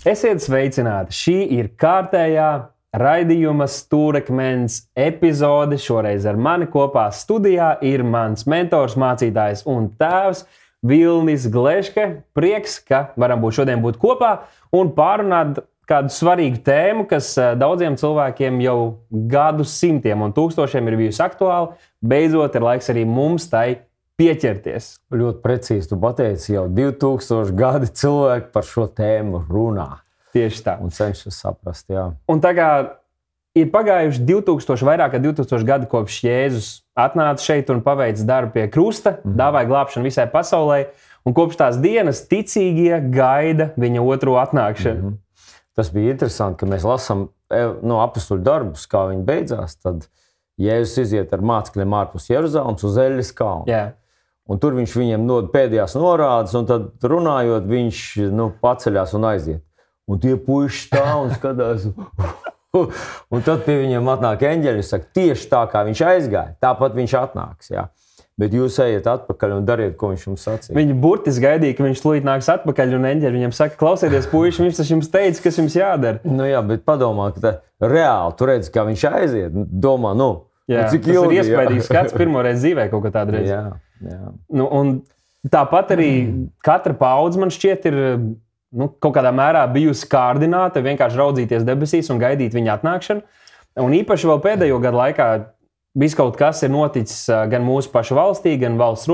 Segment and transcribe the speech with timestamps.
[0.00, 1.12] Esiet sveicināti!
[1.12, 2.46] Šī ir kārtējā
[2.96, 5.76] raidījuma stūrakmens epizode.
[5.76, 10.46] Šoreiz ar mani kopā studijā ir mans mentors, mācītājs un tēvs
[10.80, 12.06] Vilnis Gleške.
[12.32, 14.38] Prieks, ka varam būt šodien būt kopā
[14.72, 15.60] un pārunāt
[15.90, 18.78] kādu svarīgu tēmu, kas eh, daudziem cilvēkiem jau
[19.28, 21.74] gadu simtiem un tūkstošiem ir bijusi aktuāla.
[22.00, 23.82] Beidzot, ir laiks arī mums tai
[24.20, 24.92] pieķerties.
[25.16, 29.90] Ļoti precīzi tu pateici, jau 2000 gadi cilvēki par šo tēmu runā.
[30.36, 30.76] Tieši tā.
[30.82, 32.10] Un cenšas saprast, jā.
[32.30, 32.70] Un kā
[33.58, 36.68] ir pagājuši 2000, vairāk kā 2000 gadi kopš Jēzus
[36.98, 39.40] atnāca šeit un paveica darbu pie krusta, mm -hmm.
[39.40, 40.84] dāvāja glābšanu visai pasaulē.
[41.24, 45.02] Un kopš tās dienas ticīgie gaida viņa otro atnākšanu.
[45.02, 45.18] Mm -hmm.
[45.74, 47.28] Tas bija interesanti, ka mēs lasām
[47.82, 49.76] no apakstuļu darbus, kā viņi beidzās.
[49.76, 50.08] Tad
[50.60, 53.64] Jēzus iziet ar mācekļiem ārpus Jeruzalemes uz Eļļas kalnu.
[53.66, 53.92] Jā.
[54.50, 58.00] Un tur viņš viņiem dod pēdējās norādes, un tad runājot, viņš
[58.34, 59.64] nu, paceļās un aiziet.
[60.10, 61.86] Un tie puiši stāv un skatās.
[63.34, 67.16] un tad pie viņiem atnāk eņģeļi un saka, tieši tā kā viņš aizgāja, tāpat viņš
[67.20, 67.70] atnāks.
[67.74, 67.88] Jā.
[68.40, 70.76] Bet jūs ejiet atpakaļ un dariet, ko viņš jums sacīja.
[70.78, 74.78] Viņi burtiski gaidīja, ka viņš tūlīt nāks atpakaļ, un eņģeļi viņam saka, klausieties, puiši, viņš
[74.78, 76.22] tas jums teica, kas jums jādara.
[76.24, 77.52] Nu, jā, bet padomā, ka tā,
[77.84, 79.60] reāli tur redz, kā viņš aiziet.
[79.84, 80.30] Domā, nu,
[80.70, 81.36] jā, nu, cik tas ilgi.
[81.36, 83.52] ir iespaidīgs skats pirmo reizi dzīvē kaut kā tāda reize.
[83.52, 83.89] Jā, jā.
[84.00, 84.94] Nu, un
[85.50, 86.10] tāpat arī
[86.64, 87.98] katra paudze man šķiet ir
[88.70, 93.24] nu, kaut kādā mērā bijusi kārdināta vienkārši raudzīties debesīs un gaidīt viņa atnākšanu.
[93.80, 95.30] Un īpaši vēl pēdējo gadu laikā
[96.00, 99.10] viss kaut kas ir noticis gan mūsu pašu valstī, gan valsts,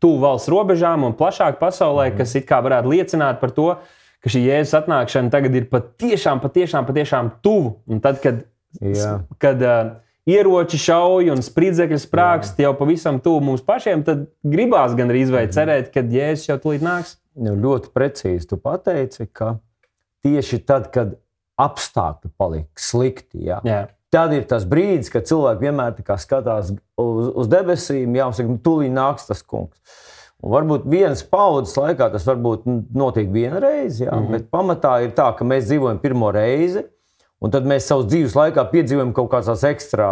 [0.00, 3.68] tuvu valsts robežām un plašāk pasaulē, kas it kā varētu liecināt par to,
[4.24, 7.74] ka šī jēzus atnākšana tagad ir patiešām, patiešām, patiešām tuvu.
[7.90, 8.44] Un tad, kad,
[8.80, 9.18] Jā.
[9.42, 9.96] kad uh,
[10.28, 15.90] ieroči šauj un spridzekļi sprāgst jau pavisam tuvu mums pašiem, tad gribās gan arī cerēt,
[15.92, 17.18] ka jēzus jau tulīt nāks.
[17.34, 19.58] Nu, ļoti precīzi tu pateici, ka
[20.24, 21.16] tieši tad, kad
[21.60, 23.84] apstākļi paliek slikti, jā, Jā.
[24.14, 28.94] tad ir tas brīdis, kad cilvēki vienmēr skatās uz, uz debesīm, jau saka, nu, tūlīt
[28.94, 29.78] nāks tas kungs.
[30.44, 34.30] Un varbūt vienas paudzes laikā tas varbūt notiek vienreiz, jā, mm -hmm.
[34.30, 36.84] bet pamatā ir tā, ka mēs dzīvojam pirmo reizi.
[37.44, 40.08] Un tad mēs savā dzīves laikā piedzīvojam kaut kādas ekstra,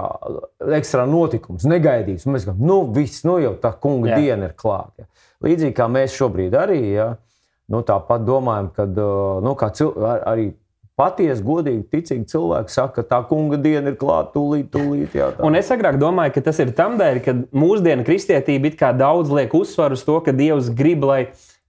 [0.76, 2.28] ekstra notikumus, negaidītus.
[2.28, 4.18] Mēs domājam, nu, viss, nu jau tā kunga Jā.
[4.20, 5.06] diena ir klāta.
[5.42, 7.06] Līdzīgi kā mēs šobrīd arī ja,
[7.72, 10.50] nu, tāpat domājam, ka nu, cil, ar, arī
[10.98, 15.16] patiesi, godīgi, ticīgi cilvēki saka, ka tā kunga diena ir klāta tūlīt, tūlīt.
[15.16, 15.46] Jā, tā.
[15.48, 19.32] Un es agrāk domāju, ka tas ir tam dēļ, ka mūsdienu kristietība it kā daudz
[19.32, 21.22] liek uzsvaru uz to, ka Dievs grib, lai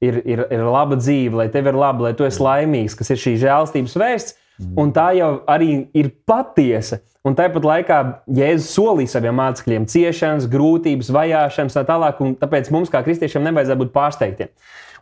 [0.03, 3.23] ir, ir, ir laba dzīve, lai tev ir labi, lai tu esi laimīgs, kas ir
[3.23, 4.39] šī žēlstības vēsts.
[4.77, 7.01] Un tā jau arī ir patiesa.
[7.23, 7.97] Un tāpat laikā
[8.35, 12.19] Jēzus solīja saviem mācekļiem ciešanas, grūtības, vajāšanas, tā tālāk.
[12.41, 14.51] Tāpēc mums, kā kristiešiem, nevajadzētu būt pārsteigtiem.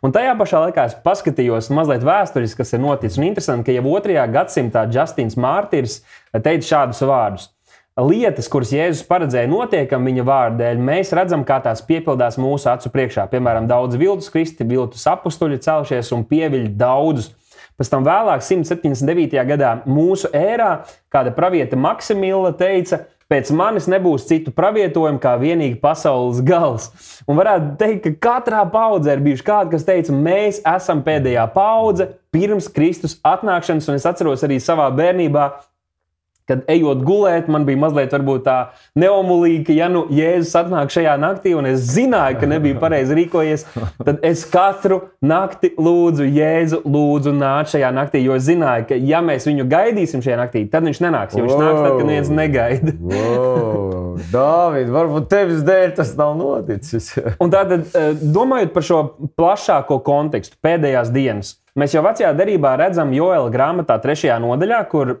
[0.02, 3.18] Un tajā pašā laikā es paskatījos mazliet vēsturiski, kas ir noticis.
[3.20, 5.98] Un interesanti, ka jau otrajā gadsimtā Justins Mārtiņš
[6.42, 7.50] teica šādus vārdus.
[8.00, 12.88] Lietas, kuras Jēzus paredzēja notiekam viņa vārdu dēļ, mēs redzam, kā tās piepildās mūsu acu
[12.94, 13.26] priekšā.
[13.28, 17.34] Piemēram, daudz viltus kristi, viltus apstuļi celšies un pieviļ daudzus.
[17.80, 19.38] Pēc tam vēlāk, 179.
[19.48, 26.42] gadā mūsu ērā, kāda pravieta Maksimila teica, pēc manis nebūs citu pravietojumu kā vienīgi pasaules
[26.44, 26.90] gals.
[27.24, 32.10] Un varētu teikt, ka katrā paudzē ir bijuši kādi, kas teica, mēs esam pēdējā paudze
[32.34, 35.48] pirms Kristus atnākšanas, un es atceros arī savā bērnībā.
[36.52, 38.56] Kad ejot gulēt, man bija mazliet tā
[38.98, 43.64] neomulīga, ka, ja nu Jēzus atnāk šajā naktī, un es zināju, ka nebija pareizi rīkojies,
[44.04, 49.22] tad es katru nakti lūdzu, Jēzu, lūdzu, nāc šajā naktī, jo es zināju, ka, ja
[49.24, 51.38] mēs viņu gaidīsim šajā naktī, tad viņš nenāks.
[51.38, 52.96] Jo viņš nāks tad, kad neviens negaida.
[53.00, 57.14] Wow, Dāvid, varbūt tevis dēļ tas nav noticis.
[57.42, 59.02] Un tātad, eh, domājot par šo
[59.40, 65.14] plašāko kontekstu, pēdējās dienas, mēs jau vecajā derībā redzam Joela grāmatā, trešajā nodaļā, kur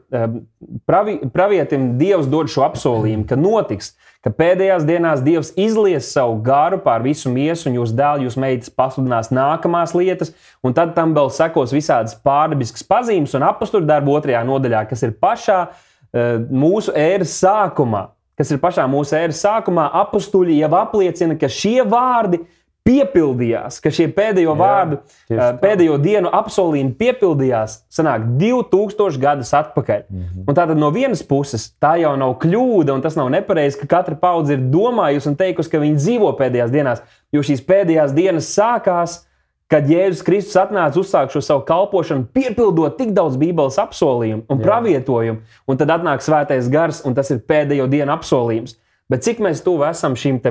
[0.88, 3.92] pravi, pravietim Dievs dod šo apsolījumu, ka notiks,
[4.22, 8.72] ka pēdējās dienās Dievs izlies savu garu pār visu miesu, un jūs dēls, jūs meitas
[8.72, 14.44] pasludinās nākamās lietas, un tad tam vēl sekos visādas pārdabiskas pazīmes un apakstu darbu otrajā
[14.46, 18.10] nodaļā, kas ir pašā eh, mūsu ēras sākumā.
[18.38, 22.40] Kas ir pašā mūsu ēras sākumā, apstuļi jau apliecina, ka šie vārdi
[22.86, 24.98] piepildījās, ka šie pēdējo Jā, vārdu,
[25.30, 25.48] eh, tā.
[25.62, 30.04] pēdējo dienu apsolījumi piepildījās, sanāk 2000 gadus atpakaļ.
[30.08, 30.22] Mm.
[30.22, 30.44] -hmm.
[30.48, 34.16] Un tātad no vienas puses tā jau nav kļūda, un tas nav nepareizi, ka katra
[34.18, 39.26] paudze ir domājusi un teikusi, ka viņi dzīvo pēdējās dienās, jo šīs pēdējās dienas sākās.
[39.72, 44.64] Kad Jēzus Kristus atnāca uzsākt šo savu kalpošanu, piepildot tik daudz Bībeles apsolījumu un Jā.
[44.66, 48.76] pravietojumu, un tad atnāk svētais gars, un tas ir pēdējo dienu apsolījums.
[49.08, 50.42] Bet cik mēs tuvu esam šīm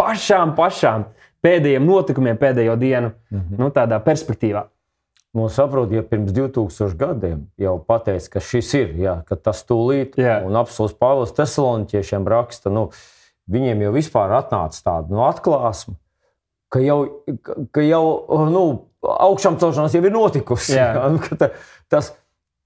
[0.00, 1.04] pašām, pašām
[1.44, 3.58] pēdējiem notikumiem, pēdējo dienu, -hmm.
[3.58, 4.66] nu, tādā perspektīvā?
[5.36, 10.16] Nu, saprotu, ja pirms 2000 gadiem jau pateica, ka šis ir, jā, ka tas tūlīt,
[10.18, 10.38] Jā.
[10.46, 12.88] un apelsīns Pāvils Thessaloniķiešiem raksta, nu,
[13.52, 15.94] viņiem jau vispār atnāca tāda nu, atklāsme,
[16.72, 16.96] ka jau,
[17.72, 18.02] ka- jau
[18.48, 18.64] nu,
[19.04, 20.74] augšām celšanās jau ir notikusi.
[20.80, 20.88] Jā.
[20.96, 21.52] jā, nu, ta-
[21.92, 22.10] tas,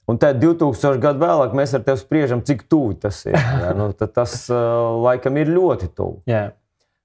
[0.09, 3.37] un tad 2000 gadu vēlāk mēs ar tevi spriežam, cik tuvu tas ir.
[3.37, 6.23] Jā, nu, tas uh, laikam ir ļoti tuvu.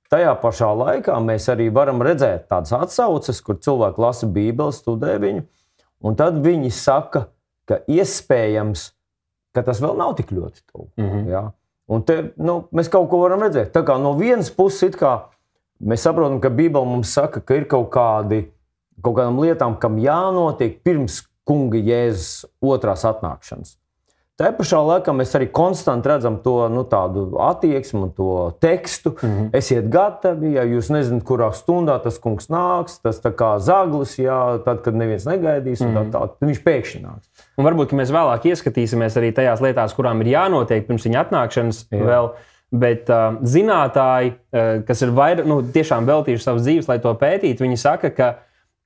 [0.07, 0.11] Jā.
[0.15, 5.43] Tajā pašā laikā mēs arī varam redzēt tādas atsauces, kur cilvēki lasa Bībeli, studē viņu,
[6.07, 7.27] un tad viņi saka,
[7.67, 8.91] ka iespējams,
[9.51, 10.89] ka tas vēl nav tik ļoti tuvu.
[10.95, 11.27] Mhm.
[11.31, 11.49] Ja?
[11.87, 13.71] Un te, nu, mēs kaut ko varam redzēt.
[13.75, 14.95] Tā kā no vienas puses
[15.79, 18.47] mēs saprotam, ka Bībele mums saka, ka ir kaut, kādi,
[19.01, 23.77] kaut kādām lietām, kam jānotiek pirms kunga Jēzus otrās atnākšanas.
[24.37, 29.09] Tā pašā laikā mēs arī konstanti redzam to nu, attieksmi un to tekstu.
[29.09, 29.39] Mm Mhm.
[29.45, 29.57] -hmm.
[29.57, 33.01] Esiet gatavi, ja jūs nezināt, kurā stundā tas kungs nāks.
[33.01, 36.11] Tas tā kā zaglis, jā, tad, kad neviens negaidīs, un Mhm.
[36.11, 37.25] tā, tā, viņš pēkšņi nāks.
[37.57, 41.85] Un varbūt mēs vēlāk ieskatīsimies arī tajās lietās, kurām ir jānotiek pirms viņa atnākšanas.
[41.91, 42.05] Jā.
[42.05, 42.29] Vēl,
[42.71, 47.61] bet uh, zinātāji, uh, kas ir vairāk, nu, tiešām veltījuši savas dzīves, lai to pētītu,
[47.61, 48.35] viņi saka, ka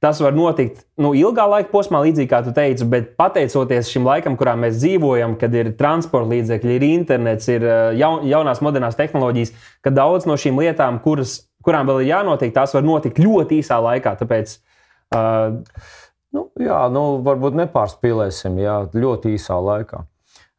[0.01, 4.35] tas var notikt nu, ilgā laika posmā, līdzīgi kā tu teici, bet pateicoties šim laikam,
[4.39, 9.53] kurā mēs dzīvojam, kad ir transporta līdzekļi, ir internets, ir uh, jaun, jaunās, modernās tehnoloģijas,
[9.85, 13.77] ka daudz no šīm lietām, kuras, kurām vēl ir jānotiek, tās var notikt ļoti īsā
[13.85, 14.17] laikā.
[14.23, 14.55] Tāpēc,
[15.15, 15.59] uh,
[16.31, 20.05] Nu, jā, nu, varbūt nepārspīlēsim jā, ļoti īsā laikā.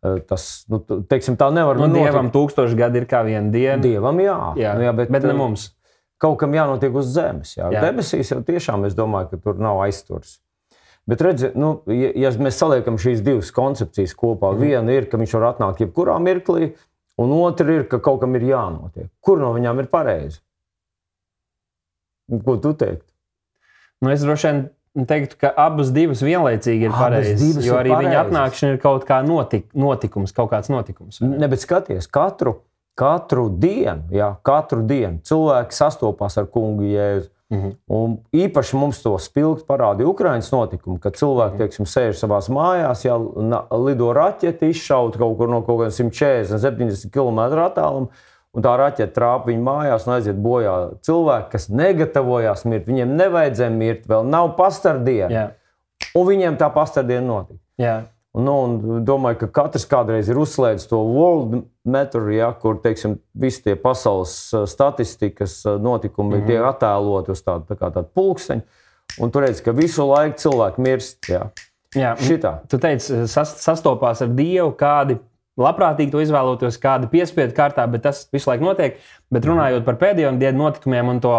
[0.04, 2.10] Eh, Tas, nu, teiksim, tā nevar nu, notikt.
[2.10, 3.80] dievam tūkstoši gadi ir kā viena diena.
[3.82, 5.70] Dievam jā, Jā, nu, jā bet, bet ne eh, mums.
[6.22, 7.56] Kaut kam jānotiek uz zemes.
[7.58, 7.72] Jā.
[7.74, 7.82] Jā.
[7.88, 10.38] Debesīs jau tiešām es domāju, ka tur nav aizturs.
[11.10, 14.60] Bet redziet, nu, ja, ja mēs saliekam šīs divas koncepcijas kopā, mm.
[14.62, 16.70] viena ir, ka viņš var atnākt jebkurā mirklī,
[17.18, 19.10] un otra ir, ka kaut kam ir jānotiek.
[19.24, 20.38] Kur no viņām ir pareizi?
[22.46, 23.08] Ko tu teiktu?
[24.02, 24.62] Nu, es droši vien
[25.10, 27.64] teiktu, ka abas divas vienlaicīgi ir pareizas.
[27.64, 28.28] Jo arī viņa pareizas.
[28.28, 31.18] atnākšana ir kaut kā notik, notikums, kaut kāds notikums.
[31.24, 32.60] Ne, bet skaties, katru,
[32.98, 37.28] katru dienu, jā, katru dienu cilvēki sastopas ar kungu Jēzu.
[37.52, 37.70] Mhm.
[37.92, 43.18] Un īpaši mums to spilgti parādīja Ukraiņas notikumi, kad cilvēki teiksim, sēž savā mājās, ja
[43.18, 48.08] na- lido raķete, izšauta kaut kur no kaut kādiem 140, 70 km attālumā.
[48.54, 50.94] Un tā raķete trāpa viņa mājās un aiziet bojā.
[51.00, 55.30] Cilvēki, kas negatavojās mirt, viņiem nevajadzēja mirt, vēl nav pastardiena.
[55.30, 55.50] Jā,
[56.16, 57.58] Un viņiem tā pastardiena notika.
[57.78, 58.02] jā.
[58.32, 58.52] Un, nu,
[58.96, 63.74] un domāju, ka katrs kādreiz ir uzslēdzis to world meteoru, ja, kur teiksim, visi tie
[63.76, 66.46] pasaules uh, statistikas uh, notikumi mm -hmm.
[66.46, 68.62] tiek attēloti uz tādu tā tādu pulksteņu.
[69.20, 71.28] Un tur redz, ka visu laiku cilvēki mirst.
[71.28, 71.50] Jā.
[71.94, 72.14] jā.
[72.16, 72.54] Šitā.
[72.68, 75.18] Tu teici, sas, sastopās ar Dievu, kādi
[75.60, 78.96] labprātīgi to izvēloties, kādi piespiedu kārtā, bet tas visu laiku notiek.
[79.30, 81.34] Bet runājot par pēdējo dienu notikumiem un to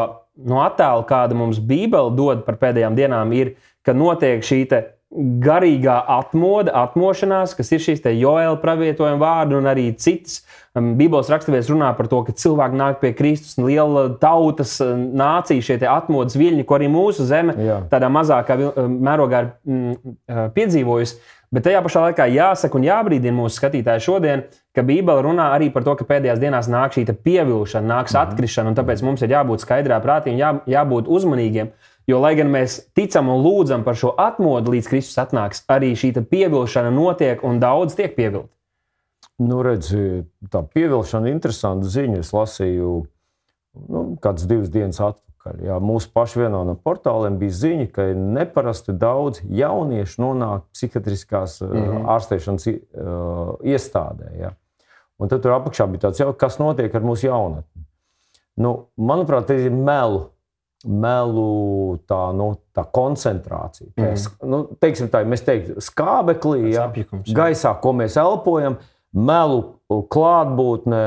[0.45, 3.55] no attēlu, kāda mums Bībele dod par pēdējām dienām, ir,
[3.85, 4.65] ka notiek šī
[5.13, 10.41] garīgā atmoda, atmošanās, kas ir šīs joēla pravietojuma vārdi, un arī citas.
[10.73, 15.61] Bībeles raksturvies runā par to, ka cilvēki nāk pie Kristus, un liela tautas uh, nācija,
[15.61, 17.77] šie atmodas viļņi, ko arī mūsu zeme Jā.
[17.91, 21.21] tādā mazākā uh, mērogā ir uh, piedzīvojusi.
[21.53, 24.41] Bet tajā pašā laikā jāsaka un jābrīdina mūsu skatītāji šodien,
[24.73, 28.77] ka Bībele runā arī par to, ka pēdējās dienās nāk šī pievilkšana, nāks atkrišana, un
[28.79, 31.69] tāpēc mums ir jābūt skaidrā prātī un jā, jābūt uzmanīgiem.
[32.09, 36.11] Jo, lai gan mēs ticam un lūdzam par šo atmodu, līdz Kristus atnāks, arī šī
[36.19, 38.51] pievilkšana notiek un daudz tiek pievilkta.
[39.41, 42.19] Nu, redzi, tā pievilkšana ir interesanta ziņa.
[42.21, 42.89] Es lasīju
[43.89, 45.63] nu, kādas divas dienas atpakaļ.
[45.65, 51.61] Jā, mūsu pašu vienā no portāliem bija ziņa, ka ir neparasti daudz jauniešu nonāk psihiatriskās
[51.63, 51.71] mm.
[51.71, 52.11] -hmm.
[52.17, 54.29] ārstēšanas uh, iestādē.
[54.39, 54.53] Jā.
[55.17, 57.87] Un tad tur apakšā bija tāds, jau, kas notiek ar mūsu jaunatni.
[58.59, 60.27] Nu, manuprāt, tas ir melu.
[60.83, 63.87] Melu tā, nu, tā koncentrācija.
[63.95, 64.13] Mm Mhm.
[64.13, 64.49] -hmm.
[64.49, 66.91] nu, teiksim, tā, mēs teiktu, skābeklī, jā.
[67.35, 68.77] gaisā, ko mēs elpojam,
[69.13, 71.01] melu klātbūtne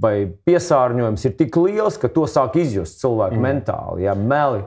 [0.00, 3.42] vai piesārņojums ir tik liels, ka to sāk izjust cilvēki mm.
[3.42, 4.04] mentāli.
[4.04, 4.64] Jā, meli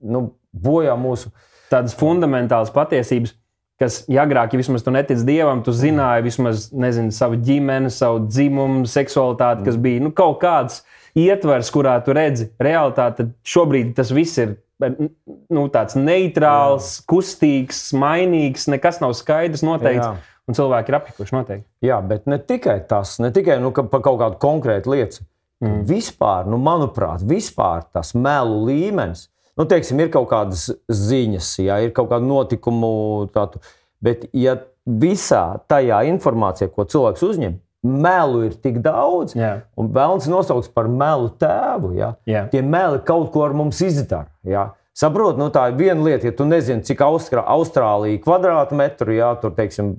[0.00, 1.30] nu, bojā mūsu.
[1.70, 3.36] tādas fundamentālas patiesības,
[3.78, 8.24] kas, ja agrāk ja vismaz tu netici dievam, tu zināji vismaz nezinu, savu ģimeni, savu
[8.26, 10.82] dzimumu, seksualitāti, kas bija nu, kaut kāds
[11.18, 13.24] ietvers, kurā tu redzi realitāti.
[13.24, 17.06] Tad šobrīd tas viss ir nu, tāds neitrāls, Jā.
[17.10, 20.06] kustīgs, mainīgs, nekas nav skaidrs, noteikts.
[20.06, 20.38] Jā.
[20.48, 21.66] Un cilvēki ir apjukuši noteikti.
[21.86, 25.26] Jā, bet ne tikai tas, ne tikai nu, ka par kaut kādu konkrētu lietu.
[25.60, 25.82] Mm.
[25.86, 29.28] Vispār, nu, manuprāt, vispār tas melu līmenis.
[29.60, 33.60] Nu, teiksim, ir kaut kādas ziņas, jā, ir kaut kāda notikumu, tādu,
[34.02, 34.56] bet ja
[34.88, 39.62] visā tajā informācijā, ko cilvēks uzņem, melu ir tik daudz, Jā.
[39.78, 41.94] un vēlams nosaukts par melu tēvu.
[41.96, 42.12] Jā.
[42.28, 42.44] Jā.
[42.52, 44.28] Tie meli kaut ko ar mums izdara.
[44.46, 44.70] Jā.
[45.00, 49.52] Saprotu, nu, tā ir viena lieta, ja tu nezini, cik Austrā, Austrālija kvadrātmetru, jā, tur,
[49.56, 49.94] teiksim,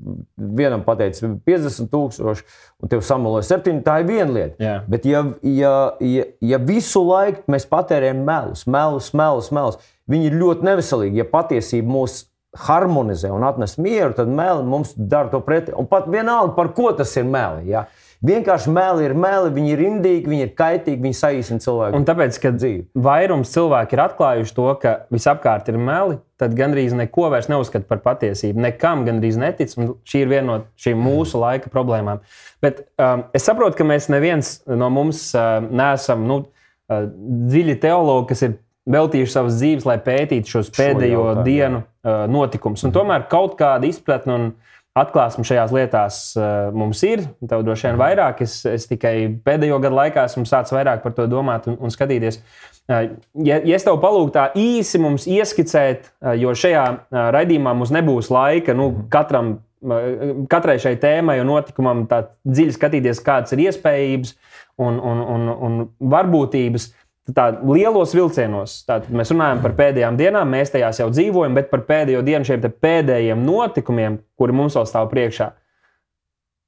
[0.60, 2.44] vienam pateicis 50 tūkstoši,
[2.84, 4.60] un tev samaloja 7, tā ir viena lieta.
[4.62, 4.76] Jā.
[4.92, 5.74] Bet, ja, ja,
[6.06, 9.80] ja, ja visu laiku mēs patērējam melus, melus, melus, melus,
[10.12, 11.24] viņi ir ļoti neveselīgi.
[11.24, 12.20] Ja patiesība mūs
[12.58, 15.72] harmonizē un atnes mieru, tad meli mums dara to pretī.
[15.78, 17.70] Un pat vienalga, par ko tas ir meli.
[17.72, 17.86] Jā.
[18.22, 21.98] Vienkārši meli ir meli, viņi ir indīgi, viņi ir kaitīgi, viņi saīsina cilvēku.
[21.98, 22.84] Un tāpēc, kad dzīvi.
[22.94, 28.04] vairums cilvēku ir atklājuši to, ka visapkārt ir meli, tad gandrīz neko vairs neuzskata par
[28.06, 28.62] patiesību.
[28.62, 29.74] Nekam gandrīz netic.
[29.78, 32.22] un Šī ir viena no šīm mūsu laika problēmām.
[32.62, 36.44] Bet um, es saprotu, ka mēs neviens no mums uh, neesam nu,
[36.92, 37.08] uh,
[37.50, 38.60] dziļi teologi, kas ir
[38.90, 42.84] veltījuši savas dzīves, lai pētītu šos pēdējo jautājumu, dienu uh, notikumus.
[42.88, 44.50] Un tomēr kaut kāda izpratne un
[44.98, 47.24] atklāsme šajās lietās uh, mums ir.
[47.48, 48.42] Tev droši vien vairāk.
[48.44, 52.42] Es, es tikai pēdējo gadu laikā esmu sācis vairāk par to domāt un, un skatīties.
[52.42, 57.76] Uh, Ja, ja es tev palūgtu tā īsi mums ieskicēt, uh, jo šajā uh, raidījumā
[57.78, 59.54] mums nebūs laika nu, katram,
[59.86, 64.34] uh, katrai šai tēmai un notikumam tā dziļi skatīties, kādas ir iespējības
[64.82, 65.80] un, un, un, un
[66.12, 66.90] varbūtības.
[67.30, 68.80] Tā lielos vilcienos.
[68.88, 72.64] Tātad mēs runājam par pēdējām dienām, mēs tajās jau dzīvojam, bet par pēdējo dienu šiem
[72.82, 75.52] pēdējiem notikumiem, kuri mums vēl stāv priekšā.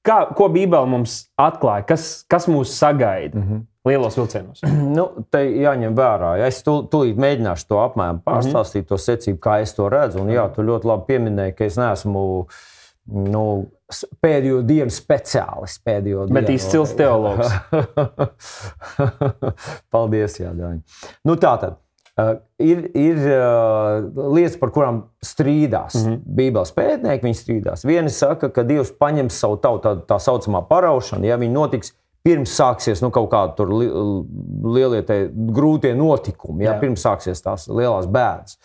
[0.04, 1.86] Kā, ko Bībele mums atklāja?
[1.94, 3.66] Kas, kas mūs sagaida mm -hmm.
[3.90, 4.62] lielos vilcienos?
[4.98, 6.36] Nu, te jāņem vērā.
[6.38, 10.22] Ja es tu, tūlīt mēģināšu to apmēram pārstāstīt, to secību, kā es to redzu.
[10.22, 12.48] Un, jā, tu ļoti labi pieminēji, ka es neesmu
[13.06, 13.46] nu,
[14.24, 15.82] pēdējo dienu speciālists.
[15.86, 16.58] Pēdējo Bet dienu.
[16.60, 17.54] izcils teologs.
[19.94, 20.84] Paldies, Jādaņ.
[21.28, 21.80] Nu, tā tad.
[22.14, 24.04] Uh, ir ir uh,
[24.36, 25.96] lietas, par kurām strīdās.
[25.98, 26.36] Mm -hmm.
[26.38, 27.86] Bībeles pētnieki viņi strīdās.
[27.90, 32.54] Vieni saka, ka Dievs paņems savu tautu, tā, tā saucamā paraušana, ja viņi notiks pirms
[32.56, 33.66] sāksies nu, kaut kādi
[34.64, 35.02] lielie,
[35.34, 38.60] grūtie notikumi, ja, pirms sāksies tās lielās bēdas.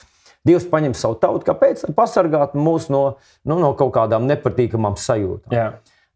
[0.47, 1.83] Dievs paņem savu tautu, kāpēc?
[1.89, 3.03] Lai pasargātu mūs no,
[3.49, 5.55] nu, no kaut kādām nepatīkamām sajūtām.
[5.55, 5.71] Jā.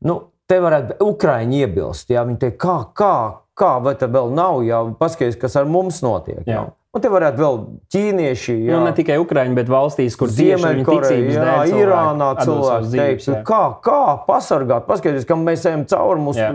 [0.07, 0.19] Nu,
[0.50, 2.12] te varētu Ukrāņi iebilst.
[2.12, 3.14] Jā, viņi teikt, kā, kā,
[3.59, 6.45] kā, vai tā vēl nav, jā, paskaties, kas ar mums notiek.
[6.47, 6.62] Jā.
[6.62, 6.64] Jā.
[6.93, 7.55] Un te varētu vēl
[7.95, 13.61] ķīnieši, jā, Nu, ne tikai Ukraiņi, bet valstīs, kur Ziemeļkoreja, Irānā cilvēki teikt, nu, kā,
[13.81, 16.51] kā pasargāt, paskaties, ka mēs ejam cauri Jā.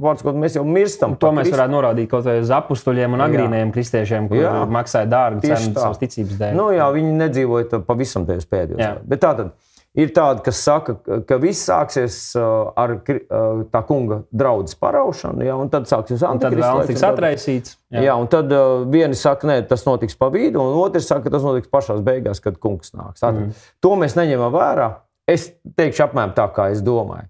[0.00, 1.18] vārds, kaut mēs jau mirstam.
[1.20, 1.58] To pa mēs Kristu.
[1.58, 6.40] varētu norādīt kaut uz apstuļiem un agrīniem kristiešiem, kuriem maksāja dārgu Tieši cenu savas ticības
[6.40, 6.56] dēļ.
[6.56, 9.04] Nu, jā, viņi nedzīvoja pavisam tajos pēdējos.
[9.04, 9.52] Bet tā tad
[9.96, 15.56] ir tādi, kas saka, ka- viss sāksies uh, ar uh, tā kunga draudzes paraušanu, jā,
[15.56, 16.56] un tad sāksies un tad
[16.90, 17.78] tiks atraisīts.
[17.94, 18.08] Jā.
[18.08, 21.36] jā, un tad uh, vieni saka, ka tas notiks pa vidu, un otrs saka, ka
[21.36, 23.22] tas notiks pašā beigās, kad kungs nāks.
[23.22, 23.64] Tātad, mm.
[23.84, 24.90] To mēs neņemam vērā.
[25.26, 25.48] Es
[25.78, 27.26] teikšu apmēram tā, kā es domāju.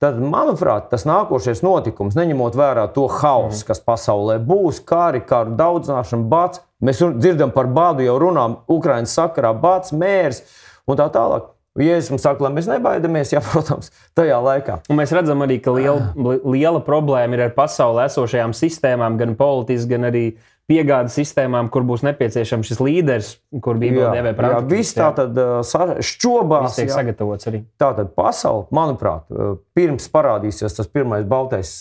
[0.00, 3.66] Tad, manuprāt, tas nākošais notikums, neņemot vērā to hausu, mm.
[3.68, 6.62] kas pasaulē būs, kā arī kādu daudzināšanu, bats.
[6.80, 10.40] Mēs dzirdam par bādu, jau runājam, Ukraiņas sakarā, bats, mērs
[10.88, 11.50] un tā tālāk.
[11.78, 14.80] Ja es jums saku, lai mēs nebaidamies, jā, protams, tajā laikā.
[14.90, 19.36] Un mēs redzam arī, ka liela, li- liela problēma ir ar pasaulē esošajām sistēmām, gan
[19.38, 20.24] politiski, gan arī
[20.70, 23.30] piegādes sistēmām, kur būs nepieciešams šis līderis,
[23.62, 25.38] kur bija dēvē par jā, antikristu, viss tā tad
[26.06, 26.68] šķobās.
[26.68, 27.62] Viss tiek sagatavots arī.
[27.80, 29.26] Tātad pasaule, manuprāt,
[29.74, 31.72] pirms parādīsies tas pirmais baltais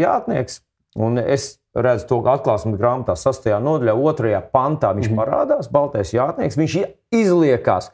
[0.00, 0.62] jātnieks,
[0.96, 3.48] un es redzu to atklāsmes grāmatā, 6.
[3.64, 4.40] nodaļā, 2.
[4.52, 5.20] pantā viņš mm -hmm.
[5.20, 6.56] parādās, baltais jātnieks.
[6.56, 6.88] Viņš ie-
[7.20, 7.92] izliekās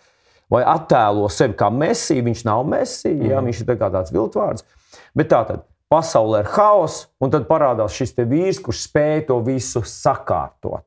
[0.53, 2.25] vai attēlo sevi kā mesiju.
[2.29, 4.67] Viņš nav mesija, mm jā, viņš ir tā tāds viltvārds.
[5.15, 9.85] Bet tā tad pasaulē ir haoss, un tad parādās šis vīrs, kurš spēj to visu
[9.87, 10.85] sakārtot.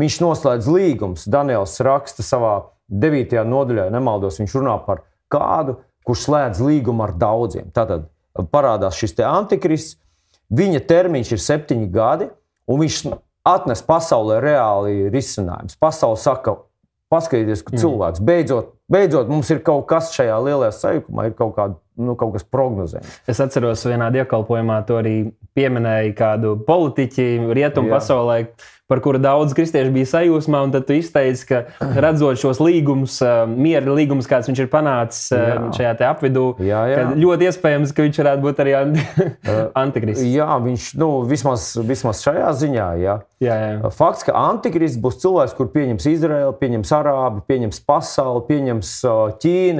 [0.00, 1.28] Viņš noslēdz līgumus.
[1.30, 2.54] Daniels raksta savā
[2.92, 3.36] 9.
[3.48, 7.70] nodaļā, ja nemaldos, viņš runā par kādu, kurš slēdz līgumu ar daudziem.
[7.74, 8.08] Tātad
[8.52, 9.98] parādās šis antikrists,
[10.52, 12.28] viņa termiņš ir septiņi gadi,
[12.68, 12.98] un viņš
[13.48, 15.78] atnes pasaulē reāli risinājumus.
[15.80, 16.56] Pasaule saka,
[17.12, 21.78] paskatieties, ka cilvēks beidzot, beidzot mums ir kaut kas šajā lielajā sajūkumā, ir kaut, kāda,
[22.02, 23.16] nu, kaut kas prognozējams.
[23.32, 25.16] Es atceros, vienā dievkalpojumā to arī
[25.56, 28.38] pieminēja kādu politiķi rietumu pasaulē,
[28.92, 30.58] par kuru daudz kristiešu bija sajūsmā.
[30.66, 31.60] un Tad tu izteici, ka
[32.04, 35.60] redzot šos līgumus, eh, miera līgumus, kāds viņš ir panācis eh, Jā.
[35.78, 37.06] šajā apvidū, Jā, jā.
[37.16, 39.28] ļoti iespējams, ka viņš varētu būt arī anti-
[39.84, 40.24] antikrists.
[40.28, 42.88] Jā, viņš nu, vismaz, vismaz šajā ziņā.
[43.00, 43.14] Jā.
[43.42, 43.90] Jā, jā.
[43.96, 48.81] Fakts, ka antikrists būs cilvēks, kur pieņems Izraēlu, pieņems Arābu, pieņems pasauli, pieņems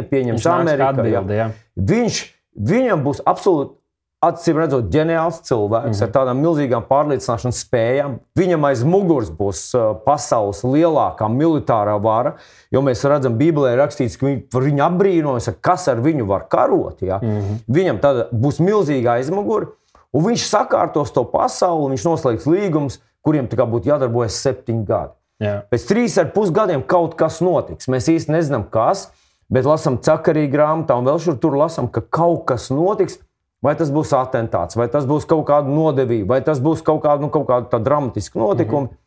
[0.09, 1.07] pieņems Viņš nāks kā Ameriku.
[1.11, 1.23] jā.
[1.37, 1.47] jā.
[1.93, 2.25] Viņš,
[2.73, 3.79] viņam būs absolūti.
[4.23, 6.03] Acīm redzot, ģeniāls cilvēks mm -hmm.
[6.05, 8.13] ar tādām milzīgām pārliecināšanas spējām.
[8.39, 9.63] Viņam aiz muguras būs
[10.05, 12.37] pasaules lielākā militārā vara,
[12.71, 17.03] jo mēs redzam, Bībelē ir rakstīts, ka viņi, viņu apbrīnojas, kas ar viņu var karot.
[17.03, 17.19] Ja?
[17.19, 17.59] Mm -hmm.
[17.67, 19.67] Viņam tad būs milzīga aizmugure,
[20.13, 25.13] un viņš sakārtos to pasauli, viņš noslēgs līgumus, kuriem būtu jādarbojas septiņi gadi.
[25.41, 25.63] Jā.
[25.73, 27.89] Pēc trīs ar pus gadiem kaut kas notiks.
[27.91, 29.09] Mēs īsti nezinām, kas,
[29.53, 33.19] bet lasām cakarī grāmatā un vēl šur tur lasām, ka kaut kas notiks.
[33.63, 37.23] Vai tas būs atentāts, vai tas būs kaut kāda nodevība, vai tas būs kaut kāda,
[37.23, 38.89] nu, kaut kāda dramatiska notikuma.
[38.89, 38.99] Mm -hmm.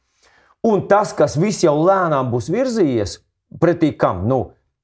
[0.66, 3.20] Un tas, kas viss jau lēnām būs virzījies,
[3.60, 4.24] pretī kam?
[4.28, 4.40] Nu,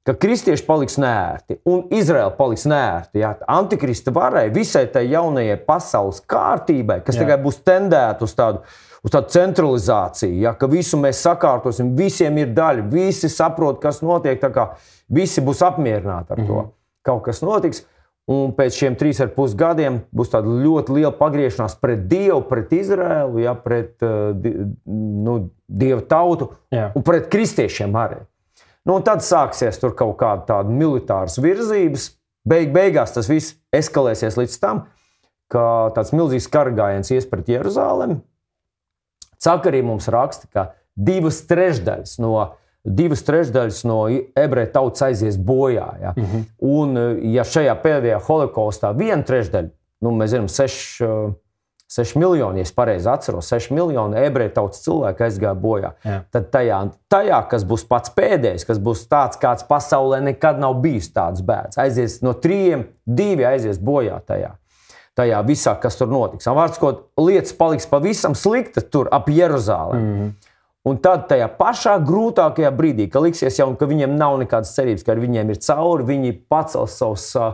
[0.05, 3.21] ka kristieši paliks nērti un Izraela paliks nērti.
[3.21, 3.35] Jā.
[3.47, 7.25] Antikrista varai, visai tai jaunajai pasaules kārtībai, kas jā.
[7.25, 8.63] tagad būs tendēta uz tādu
[9.01, 14.43] uz tādu centralizāciju, ja, ka visu mēs sakārtosim, visiem ir daļa, visi saprot, kas notiek.
[15.11, 16.53] Visi būs apmierināti ar to.
[16.53, 16.69] Mm -hmm.
[17.03, 17.85] Kaut kas notiks,
[18.29, 22.71] un pēc šiem trīs ar pus gadiem būs tāda ļoti liela pagriešanās pret Dievu, pret
[22.71, 24.35] Izraēlu, ja, pret uh,
[24.85, 26.91] nu, Dieva tautu Jā.
[26.95, 28.21] un pret kristiešiem arī.
[28.85, 32.17] Nu, tad sāksies tur kaut kāda tāda militāras virzības.
[32.47, 34.85] Beig, beigās tas viss eskalēsies līdz tam,
[35.51, 38.17] ka tāds milzīgs karagājiens ies pret Jeruzalemi,
[39.41, 42.35] Cakarī mums raksta, ka divas trešdaļas no,
[42.83, 43.99] divas trešdaļas no
[44.37, 45.87] ebreju tautas aizies bojā.
[46.01, 46.13] Ja?
[46.15, 46.43] Mm -hmm.
[46.59, 46.97] Un,
[47.33, 49.69] ja šajā pēdējā holokaustā viena trešdaļa,
[50.01, 51.01] nu, mēs zinām, 6,
[51.91, 55.91] 6 miljoni, ja es pareizi atceros, 6 miljoni ebreju tautas cilvēku aizgāja bojā.
[56.03, 56.21] Jā.
[56.31, 56.79] Tad tajā,
[57.09, 61.77] tajā, kas būs pats pēdējais, kas būs tāds, kāds pasaulē nekad nav bijis tāds bērns,
[61.77, 64.55] aizies no trījiem, divi aizies bojā tajā
[65.21, 66.49] tajā visā, kas tur notiks.
[66.49, 70.01] Vārds, ko lietas paliks pavisam sliktas tur ap Jeruzalemi.
[70.01, 70.49] Mm -hmm.
[70.81, 75.11] Un tad tajā pašā grūtākajā brīdī, kad liksies jau, ka viņiem nav nekādas cerības, ka
[75.13, 77.53] ar viņiem ir cauri, viņi pacels savus uh,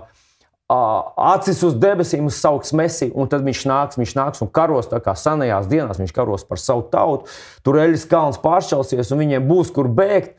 [1.34, 5.02] acis uz debesīm, uz sauks mesiju, un tad viņš nāks, viņš nāks un karos tā
[5.04, 7.28] kā senajās dienās, viņš karos par savu tautu.
[7.68, 10.38] Tur Eļas kalns pāršķelsies, un viņiem būs kur bēgt.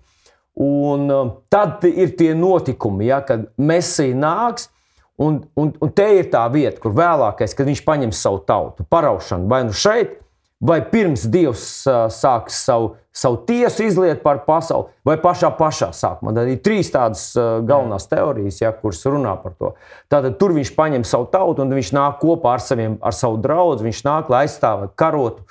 [0.59, 4.71] Un uh, tad ir tie notikumi, ja, kad mesija nāks,
[5.19, 9.49] Un, un, un te ir tā vieta, kur vēlākais, kad viņš paņem savu tautu, paraušanu
[9.51, 10.13] vai nu šeit,
[10.63, 16.35] vai pirms Dievs uh, sāks savu, savu tiesu izliet par pasauli, vai pašā pašā sākumā.
[16.35, 19.73] Tad ir trīs tādas uh, galvenās teorijas, ja, kuras runā par to.
[20.11, 23.87] Tātad tur viņš paņem savu tautu un viņš nāk kopā ar, saviem, ar savu draugu,
[23.87, 25.47] viņš nāk, lai aizstāvētu karotu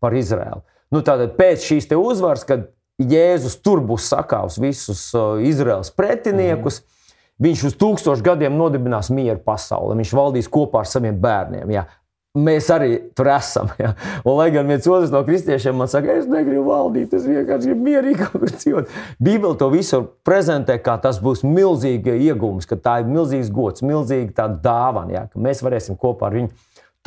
[0.00, 0.64] par Izraēlu.
[0.92, 6.80] Nu, tātad pēc šīs uzvaras, kad Jēzus tur būs sakāvis visus uh, Izraēlas pretiniekus.
[6.80, 6.96] Mm -hmm
[7.40, 9.96] Viņš uz tūkstošu gadiem nodibinās mieru pasauli.
[10.02, 11.72] Viņš valdīs kopā ar saviem bērniem.
[11.72, 11.86] Jā.
[12.38, 13.72] Mēs arī tur esam.
[13.80, 13.94] Ja?
[14.22, 17.86] Un, lai gan viens otrs no kristiešiem man saka, es negribu valdīt, es vienkārši gribu
[17.88, 18.92] mierīgi kaut kur dzīvot.
[19.18, 24.46] Bībeli to visu prezentē, kā tas būs milzīgs iegūms, ka tā ir milzīgs gods, milzīga
[24.62, 25.16] dāvana.
[25.16, 25.24] Ja?
[25.32, 26.52] Ka mēs varēsim kopā ar viņu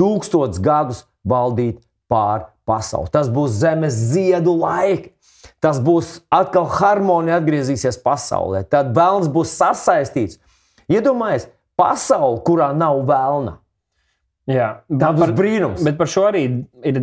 [0.02, 1.80] tūkstotus gadus valdīt
[2.12, 3.12] pār pasauli.
[3.14, 5.13] Tas būs zemes ziedu laiki
[5.64, 8.66] tas būs atkal harmonija, atgriezīsies pasaulē.
[8.68, 10.40] Tad vēlns būs sasaistīts.
[10.92, 11.48] Iedomājieties,
[11.80, 13.58] pasauli, kurā nav vēlna.
[14.52, 14.68] Jā,
[15.00, 15.84] tā būs brīnums.
[15.88, 16.44] Bet par šo arī
[16.84, 16.98] ir,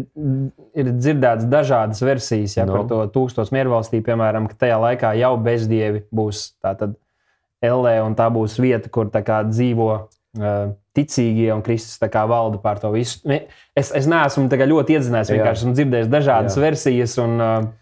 [0.77, 2.59] ir dzirdētas dažādas versijas.
[2.59, 2.77] Jā, no.
[2.77, 6.51] Par to tūkstošu miervalstī, piemēram, ka tajā laikā jau bezdievi būs
[7.64, 10.61] LE, un tā būs vieta, kur kā, dzīvo uh,
[10.96, 13.25] ticīgie un Kristus valda pār to visu.
[13.73, 16.64] Es, es neesmu ļoti iedzinājies, vienkārši esmu dzirdējis dažādas Jā.
[16.68, 17.16] versijas.
[17.25, 17.80] Un, uh,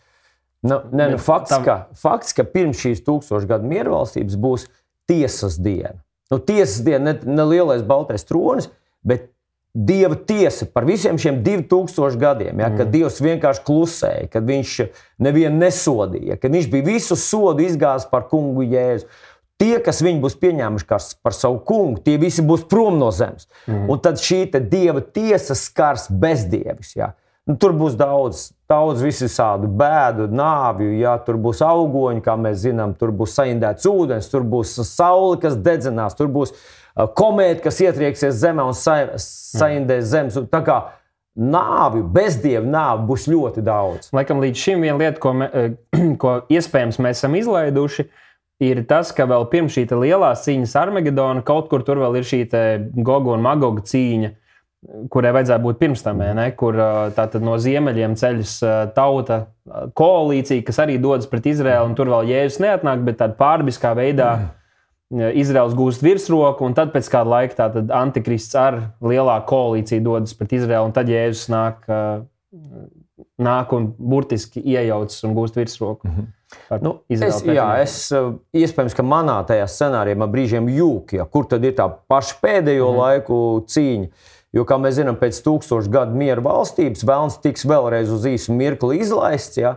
[0.67, 1.65] Nu, ne, nu, fakts, tam...
[1.65, 4.67] ka, fakts, ka pirms šīs tūkstošu gadu miervalstības būs
[5.09, 6.01] tiesas diena.
[6.33, 8.67] Nu, tiesas diena, ne, ne lielais baltais tronis,
[9.07, 9.31] bet
[9.79, 12.93] Dieva tiesa par visiem šiem 2000 gadiem, ja, kad mm.
[12.95, 14.73] Dievs vienkārši klusēja, kad Viņš
[15.23, 19.07] nevienu nesodīja, kad Viņš bija visu sodu izgājis par kungu Jēzu.
[19.59, 20.87] Tie, kas viņu būs pieņēmuši
[21.23, 23.49] par savu kungu, tie visi būs prom no zemes.
[23.67, 23.87] Mm.
[23.91, 26.95] Un tad šī dieva tiesa skars bezdievis.
[26.97, 27.13] Ja.
[27.49, 32.93] Nu, tur būs daudz, daudz visādu bēdu, nāvju, ja tur būs augoņi, kā mēs zinām,
[32.99, 36.53] tur būs saindēts ūdens, tur būs saule, kas dedzinās, tur būs
[37.17, 40.37] komēta, kas ietrieksies zemē un saindēs zemes.
[40.53, 40.77] Tā kā
[41.39, 44.11] nāvi, bezdievu nāvi būs ļoti daudz.
[44.13, 45.49] Laikam līdz šim viena lieta, ko, me,
[46.21, 48.09] ko iespējams mēs esam izlaiduši,
[48.69, 52.43] ir tas, ka vēl pirms šī lielā cīņas Armagedona kaut kur tur vēl ir šī
[53.01, 54.35] Goga un Magoga cīņa
[55.11, 56.77] kurai vajadzēja būt pirms tam, ne, kur
[57.17, 58.53] tātad no ziemeļiem ceļas
[58.97, 59.41] tauta
[59.99, 64.31] koalīcija, kas arī dodas pret Izraēlu, un tur vēl jēzus neatnāk, bet tādā pārbiskā veidā.
[65.09, 70.53] Izraels gūst virsroku, un tad pēc kāda laika tātad antikrists ar lielāku koalīciju dodas pret
[70.59, 71.87] Izraēlu, un tad Jēzus nāk,
[73.41, 76.09] nāk un burtiski iejaucas un gūst virsroku.
[76.09, 76.35] Mm -hmm.
[76.81, 78.13] Nu, es, jā, es,
[78.57, 82.91] iespējams, ka manā tajā scenārijā man brīžiem jūka, ja, kur tad ir tā paša pēdējo
[82.91, 82.99] mm -hmm.
[82.99, 84.09] laiku cīņa.
[84.57, 89.03] Jo, kā mēs zinām, pēc tūkstošu gadu miera valstības vēlams tiks vēlreiz uz īsu mirkli
[89.03, 89.61] izlaists.
[89.61, 89.77] Ja?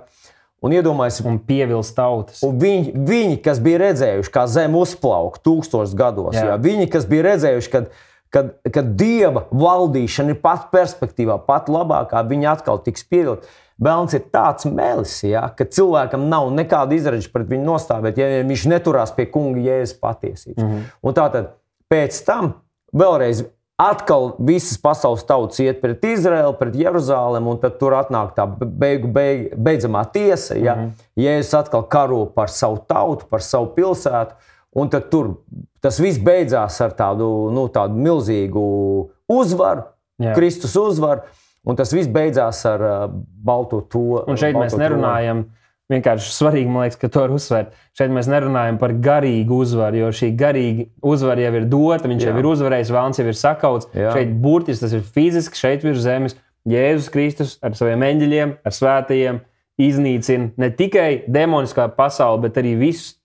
[0.64, 2.44] Un iedomājieties, un pievilst tautas.
[2.46, 6.52] Un viņi, viņi, kas bija redzējuši, kā zeme uzplauka tūkstošos gados, Jā.
[6.52, 7.90] Jā, viņi, kas bija redzējuši, kad,
[8.32, 13.50] kad, kad dieva valdīšana ir pat perspektīvā, pat labākā, viņi atkal tiks pievilkti.
[13.82, 18.68] Vēlams ir tāds melis, ja, ka cilvēkam nav nekāda izredzes pret viņu nostāvēt, ja viņš
[18.70, 20.62] neturās pie kunga jēzus patiesības.
[20.62, 20.92] Mm -hmm.
[21.02, 21.56] Un tātad
[21.90, 22.54] pēc tam
[22.94, 23.42] vēlreiz
[23.82, 29.10] atkal visas pasaules tautas iet pret Izraelu, pret Jeruzalem, un tad tur atnāk tā beigu,
[29.12, 30.56] beig, beidzamā tiesa.
[30.56, 30.76] Ja?
[30.76, 31.24] Mm -hmm.
[31.24, 34.34] Jēzus atkal karo par savu tautu, par savu pilsētu,
[34.76, 35.36] un tad tur
[35.82, 39.82] tas viss beidzās ar tādu, nu, tādu milzīgu uzvaru,
[40.20, 40.36] Jā.
[40.36, 41.22] Kristus uzvaru.
[41.64, 43.12] Un tas viss beidzās ar uh,
[43.46, 44.24] balto to.
[44.28, 45.44] Un šeit mēs nerunājam.
[45.44, 45.61] To.
[45.92, 47.74] Vienkārši svarīgi, man liekas, ka to var uzsvērt.
[47.98, 52.32] Šeit mēs nerunājam par garīgu uzvaru, jo šī garīga uzvara jau ir dota, viņš Jā.
[52.32, 53.90] jau ir uzvarējis, Vēlns jau ir sakauts.
[53.98, 54.14] Jā.
[54.16, 56.38] Šeit burtiski tas ir fiziski, šeit virs zemes.
[56.70, 59.42] Jēzus Kristus ar saviem eņģeļiem, ar svētajiem
[59.82, 63.16] iznīcina ne tikai demoniskā pasauli, bet arī visus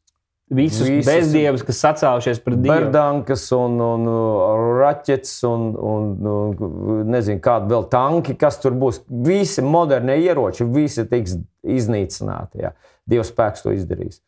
[0.46, 2.70] Visus, Visus bezdievus, kas sacēlušies pret Dievu.
[2.70, 9.00] Berdankas un, un, un raķetes un, un, un nezinu, kādi vēl tanki, kas tur būs.
[9.26, 11.34] Visi modernie ieroči, visi tiks
[11.66, 12.62] iznīcināti.
[12.62, 12.76] Jā.
[13.10, 14.20] Dievs spēks to izdarīs.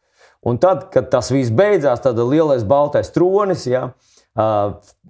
[0.43, 3.89] Un tad, kad tas viss beidzās, tad lielais baltais tronis, jā,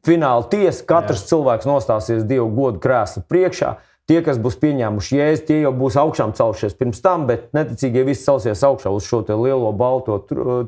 [0.05, 1.31] fināla tiesa, katrs jā.
[1.33, 3.75] cilvēks nostāsies Dieva godu krēsla priekšā.
[4.09, 8.25] Tie, kas būs pieņēmuši jēzu, tie jau būs augšām celšies pirms tam, bet neticīgie visi
[8.25, 10.23] celsies augšā uz šo lielo balto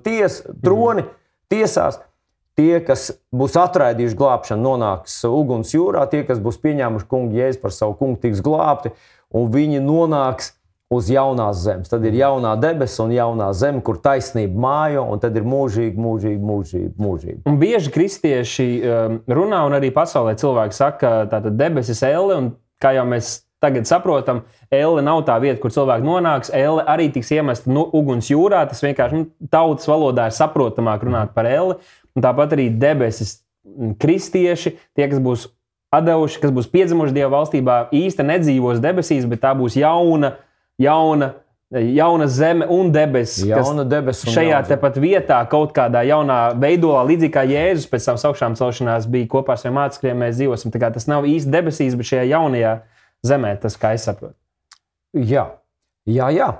[0.04, 1.14] ties, troni, mm.
[1.52, 2.02] tiesās.
[2.58, 6.04] Tie, kas būs atraidījuši glābšanu, nonāks uguns jūrā.
[6.12, 8.92] Tie, kas būs pieņēmuši kungu jēzu par savu kungu, tiks glābti,
[9.32, 10.52] un viņi nonāks
[10.92, 11.88] uz jaunās zemes.
[11.88, 16.40] Tad ir jaunā debesis un jaunā zeme, kur taisnība mājo, un tad ir mūžīgi, mūžīgi,
[16.44, 16.94] mūžīgi.
[17.00, 17.42] mūžīgi.
[17.48, 22.50] Un bieži kristieši um, runā, un arī pasaulē cilvēki saka, ka debesis ir elle, un
[22.82, 26.52] kā jau mēs tagad saprotam, elle nav tā vieta, kur cilvēki nonāks.
[26.56, 28.62] Elle arī tiks iemesta nu, uguns jūrā.
[28.70, 31.76] Tas vienkārši nu, tautas valodā ir saprotamāk runāt par elle.
[32.16, 33.42] Un tāpat arī debesis,
[34.00, 35.50] kristieši, tie, kas būs
[35.94, 40.36] atdevuši, kas būs piedzimuši Dieva valstībā, īsti nedzīvos debesīs, bet tā būs jauna,
[40.80, 41.34] jauna
[41.70, 43.44] jauna zeme un debesis.
[43.46, 44.32] Jauna debesis.
[44.34, 49.28] Šajā tepat vietā, kaut kādā jaunā veidolā, līdzīgi kā Jēzus pēc savas augšām celšanās bija
[49.30, 50.74] kopā ar saviem mācekļiem, mēs dzīvosim.
[50.80, 52.74] Tas nav īsti debesīs, bet šajā jaunajā
[53.26, 54.34] zemē, tas kā es saprotu.
[55.14, 55.46] Jā,
[56.10, 56.30] jā.
[56.34, 56.50] jā.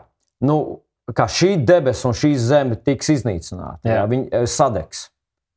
[0.46, 0.81] Nu,
[1.16, 3.99] kā šī debesis un šī zeme tiks iznīcināta, jā.
[3.99, 5.09] Jā, viņi eh, sadegs.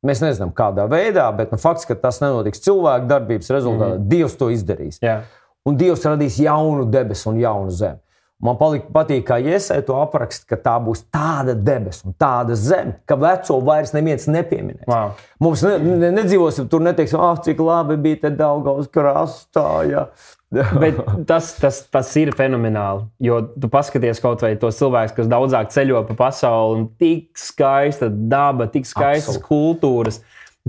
[0.04, 4.08] Mēs nezinām, kādā veidā, bet nu, fakts, ka tas nenotiks cilvēku darbības rezultātā, mm -hmm.
[4.10, 4.98] Dievs to izdarīs.
[5.00, 5.22] Jā.
[5.64, 8.03] Un Dievs radīs jaunu debesu un jaunu zemi.
[8.42, 12.96] Man palika, patīk, kā iesai to aprakst, ka tā būs tāda debesis un tāda zeme,
[13.06, 14.88] ka veco vairs neviens nepieminēs.
[14.90, 15.14] Wow.
[15.44, 19.68] Mums ne, ne, nedzīvosim tur, neteiksim, ah, cik labi bija te Daugavas krastā.
[19.88, 20.08] Ja.
[20.82, 20.98] Bet
[21.30, 23.06] tas, tas, tas ir fenomenāli.
[23.22, 28.10] Jo tu paskaties kaut vai tos cilvēkus, kas daudzāk ceļo pa pasauli, un tik skaista
[28.10, 29.48] daba, tik skaistas Absolut.
[29.48, 30.20] kultūras.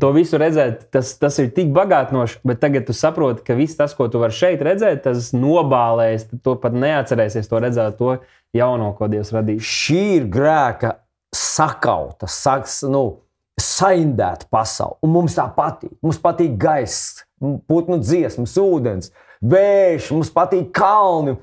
[0.03, 3.93] To visu redzēt, tas, tas ir tik bagātinoši, bet tagad tu saproti, ka viss tas,
[3.95, 6.25] ko tu vari šeit redzēt, tas nobālēs.
[6.43, 8.17] Tu pat neatcerēsies to redzēt, to
[8.55, 9.63] jauno, ko Dievs radīs.
[9.63, 10.97] Šī ir grēka
[11.35, 13.05] sakauta, saks, nu,
[13.61, 14.97] saindēta pasaule.
[15.05, 15.93] Un mums tā patīk.
[16.03, 21.37] Mums patīk gaiss, putnu dziesmas, ūdens, vējš, mums patīk kalni.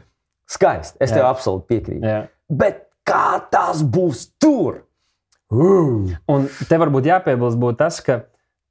[0.52, 0.98] Skaisti.
[1.00, 1.22] Es Jā.
[1.22, 2.04] tev absolūti piekrītu.
[2.04, 2.26] Jā.
[2.52, 4.82] Bet kā tas būs tur?
[5.52, 6.12] Uh.
[6.28, 8.18] Un te varbūt jāpiebilst tas, ka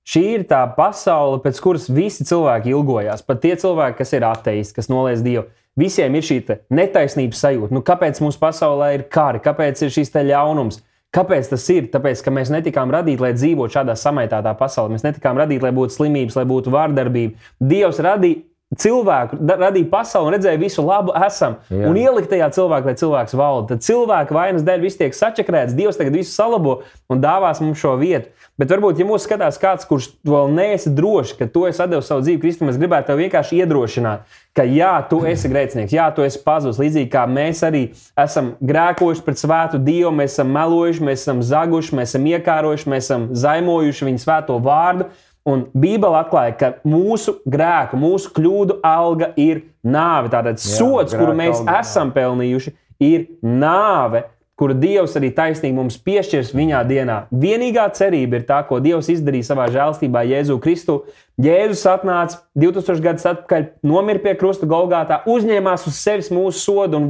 [0.07, 3.21] Šī ir tā pasaule, pēc kuras visi cilvēki ilgojās.
[3.25, 5.45] Pat tie cilvēki, kas ir ateisti, kas noliedz Dievu.
[5.79, 6.39] Visiem ir šī
[6.73, 7.75] netaisnības sajūta.
[7.75, 10.81] Nu, kāpēc mūsu pasaulē ir kari, kāpēc ir šīs ļaunums?
[11.11, 11.89] Kāpēc tas ir?
[11.91, 14.95] Tāpēc, ka mēs netikām radīti, lai dzīvotu šādā samaitātā pasaulē.
[14.95, 17.35] Mēs netikām radīti, lai būtu slimības, lai būtu vārdarbība.
[17.59, 18.45] Dievs radīja
[18.79, 21.57] cilvēku, radīja pasauli redzēja visu labu, esam.
[21.67, 21.89] Jā.
[21.89, 23.73] Un ielikt tajā cilvēkā, lai cilvēks valda.
[23.73, 26.81] Tad cilvēka vainas dēļ viss tiek sačakrēts, Dievs tagad visu salabo
[27.11, 28.31] un dāvās mums šo vietu.
[28.61, 32.21] Bet varbūt, ja mūs skatās kāds, kurš vēl neesi drošs, ka tu esi devis savu
[32.23, 36.43] dzīvi Kristum, es gribētu tev vienkārši iedrošināt, ka jā, tu esi grēcinieks, jā, tu esi
[36.45, 36.79] pazudis.
[36.79, 37.87] Līdzīgi kā mēs arī
[38.21, 43.09] esam grēkojuši pret svētu Dievu, mēs esam melojuši, mēs esam zaguši, mēs esam iekārojuši, mēs
[43.09, 45.09] esam zaimojuši viņa svēto vārdu.
[45.49, 50.29] Un Bībele atklāja, ka mūsu grēku, mūsu kļūdu alga ir nāve.
[50.33, 54.27] Tātad sots, kuru mēs alga, esam pelnījuši, ir nāve
[54.61, 57.15] kuru Dievs arī taisnīgi mums piešķirs viņā dienā.
[57.33, 60.99] Vienīgā cerība ir tā, ko Dievs izdarīja savā žēlstībā Jēzu Kristu.
[61.41, 67.07] Jēzus atnāca 2000 gadus atpakaļ, nomira pie krusta Golgātā, uzņēmās uz sevis mūsu sodu un,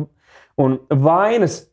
[0.64, 1.66] un vainas,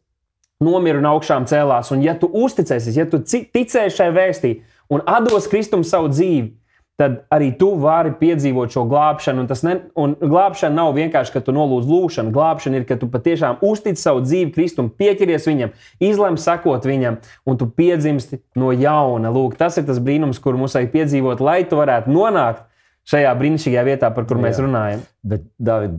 [0.58, 1.92] nomira un augšām cēlās.
[1.94, 4.56] Un, ja tu uzticēsies, ja tu ticēsi šai vēstī
[4.92, 6.54] un dos Kristum savu dzīvi,
[6.98, 9.44] tad arī tu vari piedzīvot šo glābšanu.
[9.44, 12.32] Un, ne, un glābšana nav vienkārši, ka tu nolūdz lūgšanu.
[12.34, 17.60] Glābšana ir, ka tu patiešām uztic savu dzīvi Kristum, pieķeries viņam, izlem sekot viņam, un
[17.60, 19.30] tu piedzimsti no jauna.
[19.34, 22.66] Lūk, tas ir tas brīnums, kur mums vajag piedzīvot, lai tu varētu nonākt
[23.08, 24.66] šajā brīnišķīgajā vietā, par kur mēs Jā.
[24.66, 25.06] runājam.
[25.28, 25.96] Bet, David,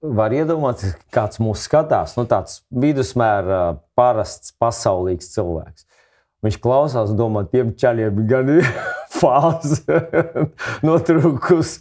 [0.00, 2.14] var iedomāties, kāds mūs skatās.
[2.16, 5.88] Nu, tāds vidusmēra, parasts, pasaulīgs cilvēks.
[6.46, 8.50] Viņš klausās domā, tiem čaļiem ir gan
[9.18, 9.98] fāze
[10.86, 11.80] notrūkusi.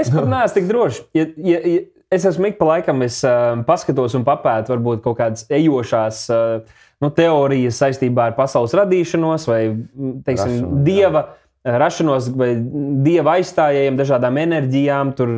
[0.00, 1.02] Es pat neesmu tik drošs.
[1.16, 1.82] Ja, ja, ja
[2.14, 6.78] es esmu ik pa laikam, es uh, paskatos un papētu varbūt kaut kādas ejošās uh,
[7.04, 10.84] nu, teorijas saistībā ar pasaules radīšanos vai mm, teiksim, Rašanos, jā.
[10.88, 12.50] dieva uh, rašanos vai
[13.04, 15.12] dieva aizstājējiem, dažādām enerģijām.
[15.18, 15.34] Tur,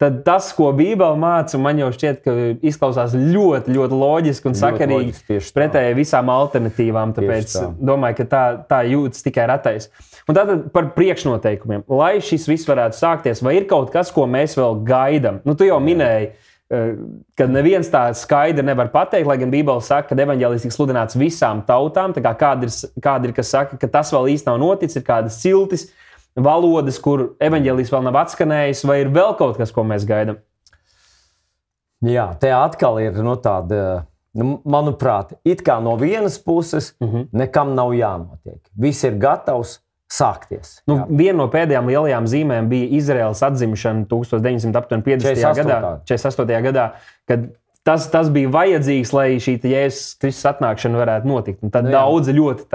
[0.00, 2.32] Tad tas, ko Bībele māca, man jau šķiet, ka
[2.64, 4.96] izklausās ļoti, ļoti loģiski un Ļoti sakarīgi.
[4.96, 5.40] loģiski.
[5.58, 7.12] Pretēji visām alternatīvām.
[7.18, 7.66] Tāpēc tā.
[7.90, 9.90] domāju, ka tā, tā jūtas tikai ratais.
[10.24, 11.84] Un tātad par priekšnoteikumiem.
[11.92, 15.42] Lai šis viss varētu sākties, vai ir kaut kas, ko mēs vēl gaidām?
[15.44, 16.30] Nu, tu jau minēji,
[16.70, 16.92] eh,
[17.36, 21.60] ka neviens tā skaidri nevar pateikt, lai gan Bībele saka, ka evanģēlis tiks sludināts visām
[21.68, 22.16] tautām.
[22.16, 22.72] Tā kā Kādi ir,
[23.04, 25.90] kādi ir, kas saka, ka tas vēl īsti nav noticis, ir kādas ciltis,
[26.36, 30.40] valodas, kur evanģēlis vēl nav atskanējis, vai ir vēl kaut kas, ko mēs gaidām?
[32.06, 37.28] Jā, te atkal ir no tāda, nu, manuprāt, it kā no vienas puses uh -huh.
[37.32, 38.60] nekam nav jānotiek.
[38.76, 40.80] Viss ir gatavs sākties.
[40.86, 41.06] Nu, Jā.
[41.08, 45.36] viena no pēdējām lielajām zīmēm bija Izraels atzimšana 1950.
[45.36, 45.64] 48.
[45.64, 46.62] gadā, 48.
[46.62, 46.90] gadā,
[47.28, 47.46] kad
[47.86, 51.62] tas, tas bija vajadzīgs, lai šī Jēzus Kristus atnākšana varētu notikt.
[51.62, 52.00] Un tad Nu, nu, jā.
[52.00, 52.66] daudzi ļoti.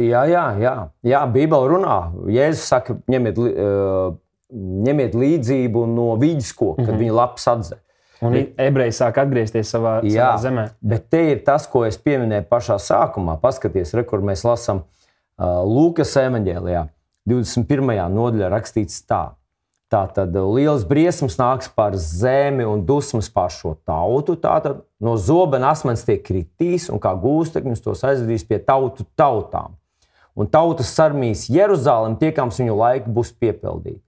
[0.00, 0.74] Jā, jā, jā.
[1.04, 1.96] jā Bībele runā.
[2.32, 4.14] Jēzus saka, ņemiet, uh,
[4.86, 7.02] ņemiet līdzību no vidskoka, kad mm -hmm.
[7.04, 7.80] viņa lapas atzē.
[8.20, 10.64] Un ebreji sāk atgriezties savā, Jā, savā zemē.
[10.80, 13.38] Bet te ir tas, ko es pieminēju pašā sākumā.
[13.40, 16.86] Paskaties, re, kur mēs lasām uh, Lūkas evanģēlijā,
[17.28, 18.08] 21.
[18.12, 19.30] nodaļā rakstīts tā.
[19.90, 24.36] Tā tad liels briesmas nāks par zemi un dusmas pār šo tautu.
[24.38, 29.79] Tātad no zobena asmens tiek kritīs, un kā gūstekņus tos aizvedīs pie tautu tautām.
[30.38, 34.00] Un tautas sarmīs Jeruzalem, tiekams viņu laiku būs piepildīti.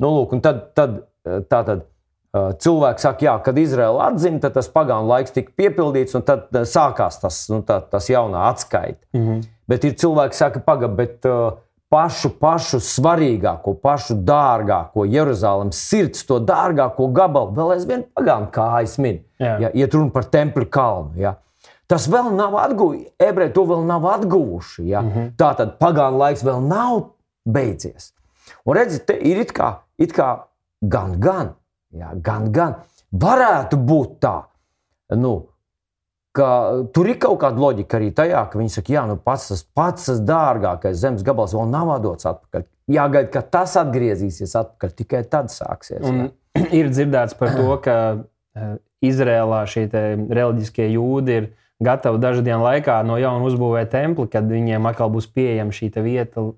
[0.00, 4.54] Nu, lūk, tad, tad, eh, tā tad uh, cilvēks saka, jā, kad Izraela atzina, tad
[4.58, 9.00] tas pagānu laiks tika piepildīts, un tad uh, sākās tas, nu, tā, tas jaunā atskaita.
[9.12, 9.30] Mm Mhm.
[9.32, 9.52] -hmm.
[9.66, 11.18] Bet ir cilvēki, kas saka, pagaidi,
[11.88, 19.20] pašu, pašu svarīgāko, pašu dārgāko, Jeruzalemes sirds, to dārgāko gabalu, vēl aizvien pagānu kājas min.
[19.40, 19.56] Jā.
[19.60, 21.14] Ja, iet runa par templi kalnu.
[21.20, 21.34] Ja.
[21.86, 24.88] Tas vēl nav atguvis, ebreji to vēl nav atguvuši.
[24.88, 25.02] Ja.
[25.02, 25.30] Mm -hmm.
[25.38, 27.10] Tā tad pagānu laiks vēl nav
[27.44, 28.12] beidzies.
[28.64, 30.42] Un redziet, te ir it kā, it kā
[30.80, 31.54] gan, gan,
[31.94, 32.74] jā, gan, gan.
[33.12, 34.42] Varētu būt tā,
[35.16, 35.46] nu,
[36.36, 36.48] ka
[36.92, 40.08] tur ir kaut kāda loģika arī tajā, ka viņi saka, jā, nu pats tas, pats
[40.10, 42.66] tas dārgākais zemes gabals vēl nav atdots atpakaļ.
[42.92, 46.02] Jāgaida, ka tas atgriezīsies atpakaļ, tikai tad sāksies.
[46.06, 46.28] Un
[46.78, 48.74] ir dzirdēts par to, ka eh,
[49.06, 51.48] Izrēlā šie reliģiskie jūdi ir
[51.82, 56.52] gatavi dažu dienu laikā no jauna uzbūvēt templi, kad viņiem atkal būs pieejama šī vieta,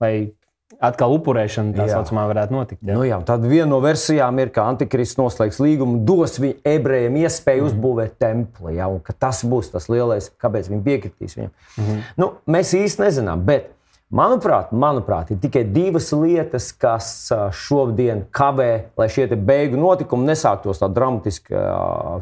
[0.00, 0.32] lai
[0.80, 1.96] atkal upurēšana tā Jā.
[1.98, 2.82] saucamā varētu notikt.
[2.86, 2.94] Jā.
[2.94, 7.64] Nu, jā, tad viena no versijām ir, ka Antikrists noslēgs līgumu, dos viņu ebrejiem iespēju
[7.64, 7.68] Mhm.
[7.72, 8.76] uzbūvēt templi.
[8.78, 11.50] Jā, un ka tas būs tas lielais, kāpēc viņi piekritīs viņam.
[11.76, 12.00] Mhm.
[12.16, 13.72] Nu, mēs īsti nezinām, bet
[14.10, 20.90] manuprāt, manuprāt, ir tikai divas lietas, kas šodien kavē, lai šie beigu notikumi nesāktos tā
[20.92, 21.54] dramatiski,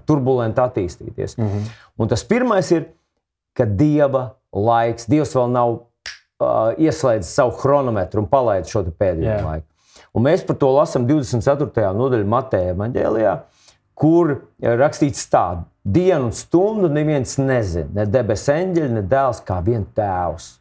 [0.08, 1.38] turbulenti attīstīties.
[1.40, 1.68] Mhm.
[1.98, 2.90] Un tas pirmais ir,
[3.56, 9.40] ka dieva laiks, Dievs vēl nav uh, ieslēdzis savu chronometru un palaidis šo pēdējo Jā.
[9.44, 9.66] laiku.
[10.14, 11.90] Un mēs par to lasām 24.
[11.96, 13.34] nodaļā Mateja evanģēlijā,
[13.98, 19.84] kur rakstīts tā, dienu un stundu neviens nezina, ne debesu eņģeļi, ne dēls, kā vien
[19.96, 20.52] tēvs.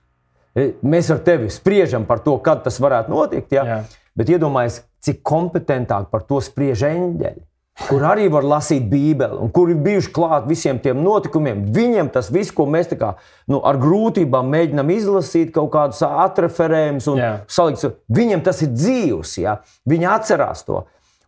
[0.58, 3.66] E, Mēs ar tevi spriežam par to, kad tas varētu notikt, ja?
[3.68, 3.82] Jā.
[4.18, 7.44] bet iedomājieties, cik kompetentāk par to spriež eņģeļi.
[7.78, 11.60] Kur arī var lasīt Bībeli, un kur ir bijuši klāt visiem tiem notikumiem.
[11.76, 13.12] Viņiem tas viss, ko mēs kā,
[13.54, 19.36] nu, ar grūtībām mēģinām izlasīt, kaut kādus atreferējumus un salikt, viņiem tas ir dzīves.
[19.44, 19.60] Ja?
[19.86, 20.82] Viņi atcerās to.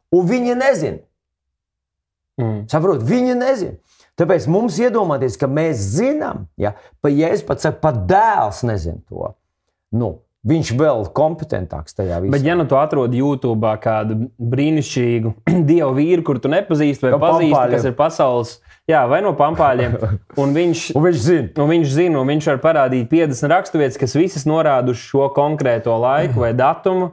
[0.09, 1.03] Un viņi nezina.
[2.41, 2.63] Mm.
[2.71, 3.77] Saprot, viņi nezina.
[4.19, 9.31] Tāpēc mums iedomāties, ka mēs zinām, ja pat Jēzus pats saka, pat dēls nezina to.
[9.95, 12.31] Nu, viņš vēl kompetentāks tajā visā.
[12.35, 15.33] Bet, ja nu tu atrod YouTube kādu brīnišķīgu
[15.71, 17.75] dievu vīru, kur tu nepazīsti, vai No pazīsti, pampāļiem.
[17.77, 18.53] kas ir pasaules,
[18.89, 19.97] jā, vai no pampāļiem,
[20.39, 21.49] un viņš, Un viņš zina.
[21.63, 25.95] un viņš zina, un viņš var parādīt 50 raksturvietas, kas visas norāda uz šo konkrēto
[25.99, 27.11] laiku vai datumu,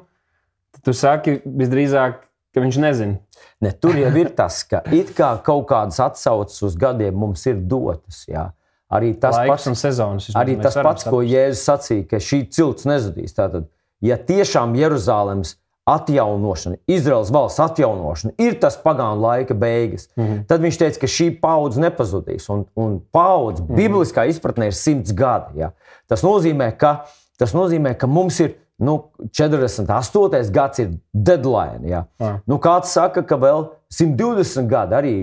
[0.77, 2.23] tad tu saki visdrīzāk,
[2.57, 3.19] ka viņš nezina.
[3.61, 7.61] Ne, tur jau ir tas, ka it kā kaut kādas atsauces uz gadiem mums ir
[7.61, 8.25] dotas.
[8.29, 8.49] Jā.
[8.93, 10.31] Arī tas Laiks pats, sezonas.
[10.39, 13.35] arī tas pats ko Jēzus sacīja, ka šī cilts nezudīs.
[13.37, 13.67] Tātad,
[14.05, 15.57] ja tiešām Jeruzalemes
[15.91, 20.23] atjaunošana, Izraels valsts atjaunošana ir tas pagānu laika beigas, mm.
[20.25, 20.45] -hmm.
[20.51, 22.49] tad viņš teica, ka šī paudze nepazudīs.
[22.51, 23.69] Un, un paudze, mm.
[23.69, 23.77] -hmm.
[23.83, 25.61] bibliskā izpratnē, ir simts gadi.
[25.61, 25.73] Ja?
[26.07, 27.05] Tas, nozīmē, ka,
[27.39, 30.51] tas nozīmē, ka mums ir nu, 48.
[30.53, 31.89] gads ir deadline.
[31.89, 32.05] Ja.
[32.21, 32.37] Jā.
[32.47, 35.15] Nu, kāds saka, ka vēl 120 gadi arī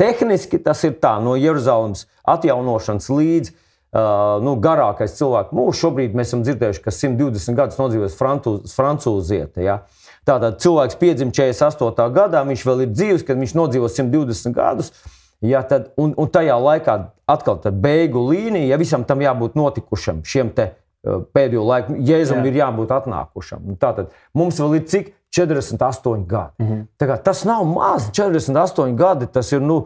[0.00, 5.84] tehniski tas ir tā, no Jeruzalemes atjaunošanas līdz uh, nu, garākais cilvēku mūžs.
[5.84, 9.62] Šobrīd mēs esam dzirdējuši, ka 120 gadus nodzīvos francūz, francūziete.
[9.66, 9.82] Ja.
[10.28, 12.10] Tātad cilvēks piedzima 48.
[12.16, 14.92] gadā, viņš vēl ir dzīves, kad viņš nodzīvo 120 gadus.
[15.40, 16.94] Ja, tad, un, un tajā laikā
[17.30, 20.66] atkal tā beigu līnija, ja visam tam jābūt notikušam, šiem te,
[21.06, 22.50] pēdējo laiku, Jēzum Jā.
[22.50, 23.74] ir jābūt atnākušam.
[23.80, 26.52] Tātad mums vēl ir cik 48 gadi.
[26.58, 26.86] Mm.
[26.98, 27.22] -hmm.
[27.24, 29.26] Tas nav maz, 48 gadi.
[29.26, 29.84] Tas ir nu,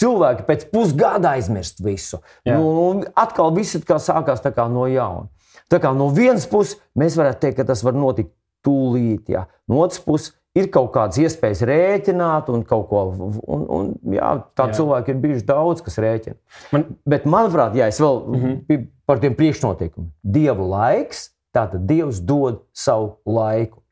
[0.00, 2.20] cilvēki pēc pusgada aizmirst visu.
[2.44, 2.56] Jā.
[2.56, 5.28] Nu, un atkal viss sākās kā no jauna.
[5.70, 8.32] Tā kā no vienas puses mēs varētu teikt, ka tas var notikt
[8.66, 9.46] tūlīt, jā.
[9.68, 13.04] no otras puses ir kaut kādas iespējas rēķināt un kaut ko.
[13.44, 14.76] Un, un, jā, tā Jā.
[14.80, 16.36] cilvēki ir bijuši daudz, kas rēķina.
[16.72, 18.86] Man- Bet, manuprāt, jā, es vēl mm -hmm.
[19.06, 20.12] par tiem priekšnoteikumiem.
[20.22, 23.82] Dievu laiks, tātad Dievs dod savu laiku.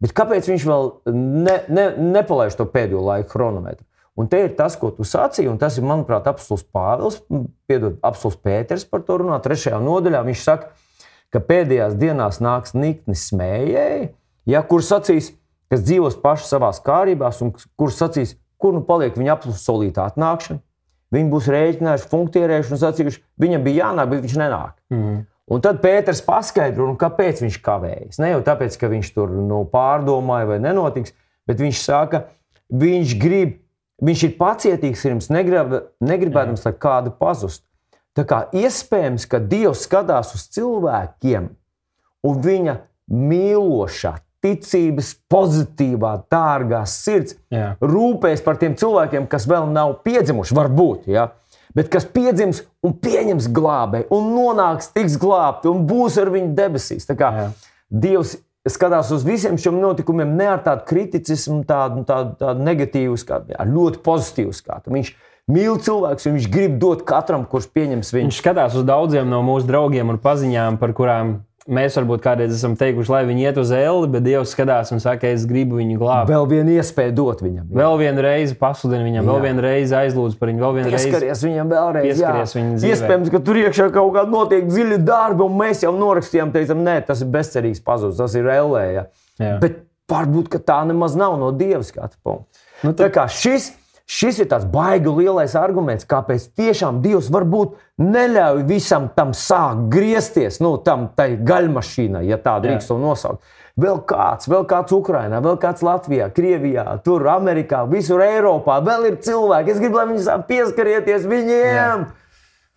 [0.00, 3.84] Bet kāpēc viņš vēl ne, ne, nepalaiž to pēdējo laiku chronometru?
[4.18, 7.20] Un te ir tas, ko tu sacīji, un tas ir, manuprāt, apelsīns Pāvils,
[7.70, 9.38] piedod, apelsīns Pēters par to runā.
[9.42, 10.72] Trešajā nodaļā viņš saka,
[11.30, 14.08] ka pēdējās dienās nāks nikni smējēji,
[14.50, 15.32] ja, kur sacīs,
[15.72, 20.62] kas dzīvos paši savā kārībā, un kur sacīs, kur nu paliek viņa apsolītā atnākšana.
[21.14, 24.74] Viņi būs rēķinājuši, funkcionējuši un sacījuši, viņam bija jānāk, bet viņš nenāk.
[24.92, 25.20] Mhm.
[25.48, 28.18] Un tad Pēters paskaidro, nu, kāpēc viņš kavējas.
[28.20, 31.14] Ne jau tāpēc, ka viņš tur nu, pārdomāja vai nenotiks,
[31.48, 32.26] bet viņš saka,
[32.68, 33.54] viņš grib,
[34.04, 35.72] viņš ir pacietīgs, ir jums negrib,
[36.04, 37.64] negribēdams, lai kāda pazust.
[38.12, 41.48] Tā kā iespējams, ka Dievs skatās uz cilvēkiem
[42.28, 42.76] un viņa
[43.08, 47.74] mīlošā, ticības, pozitīvā, dārgā sirds Jā.
[47.82, 51.30] rūpēs par tiem cilvēkiem, kas vēl nav piedzimuši, varbūt, ja?
[51.76, 57.08] bet kas piedzims un pieņems glābēju, un nonāks, tiks glābti un būs ar viņu debesīs.
[57.18, 57.48] Kā Jā.
[57.88, 58.36] Dievs
[58.68, 63.60] skatās uz visiem šiem notikumiem ne ar tādu kriticismu, tādu, tādu, tādu negatīvu skatu, bet
[63.60, 64.92] ar ļoti pozitīvu skatu.
[64.94, 65.12] Viņš
[65.52, 68.28] mīl cilvēkus, un viņš grib dot katram, kurš pieņems viņu.
[68.28, 72.74] Viņš skatās uz daudziem no mūsu draugiem un paziņām, par kurām mēs varbūt kādreiz esam
[72.80, 76.30] teikuši, lai viņi iet uz elli, bet Dievs skatās un saka, es gribu viņu glābt.
[76.32, 77.66] Vēl vienu iespēju dot viņam.
[77.68, 77.76] jā.
[77.80, 79.44] Vēl vienu reizi pasludini viņam, vēl Jā.
[79.48, 81.10] vienu reizi aizlūdz par viņu, vēl vienu reizi.
[81.10, 82.06] Pieskaries viņam vēlreiz.
[82.08, 82.94] Pieskaries viņa dzīvē.
[82.94, 86.96] Iespējams, ka tur iekšā kaut kāda notiek dziļa darba, un mēs jau norakstījām, teicām, nē,
[87.06, 88.86] tas ir bezcerīgs pazudis, tas ir LE.
[89.38, 89.58] Ja.
[89.60, 92.64] Bet varbūt tā nemaz nav no dieva skatu punkta.
[92.86, 93.72] Nu, Tā kā šis,
[94.08, 100.60] šis ir tāds baigi lielais arguments, kāpēc tiešām Dievs varbūt neļauj visam tam sākt griezties,
[100.64, 103.56] nu, tam tai gaļmašīnai, ja tā drīkst to nosaukt.
[103.78, 108.80] Vēl kāds, vēl kāds Ukrajinā, vēl kāds Latvijā, Krievijā, tur Amerikā, visur Eiropā.
[108.82, 112.08] Vēl ir cilvēki, es gribu, lai viņi pieskarieties viņiem.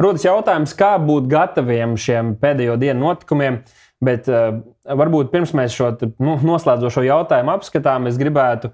[0.02, 3.62] Rodas jautājums, kā būt gataviem šiem pēdējo dienu notikumiem.
[4.02, 5.92] Bet uh, varbūt pirms mēs šo
[6.22, 8.72] nu, noslēdzošo jautājumu apskatām, es gribētu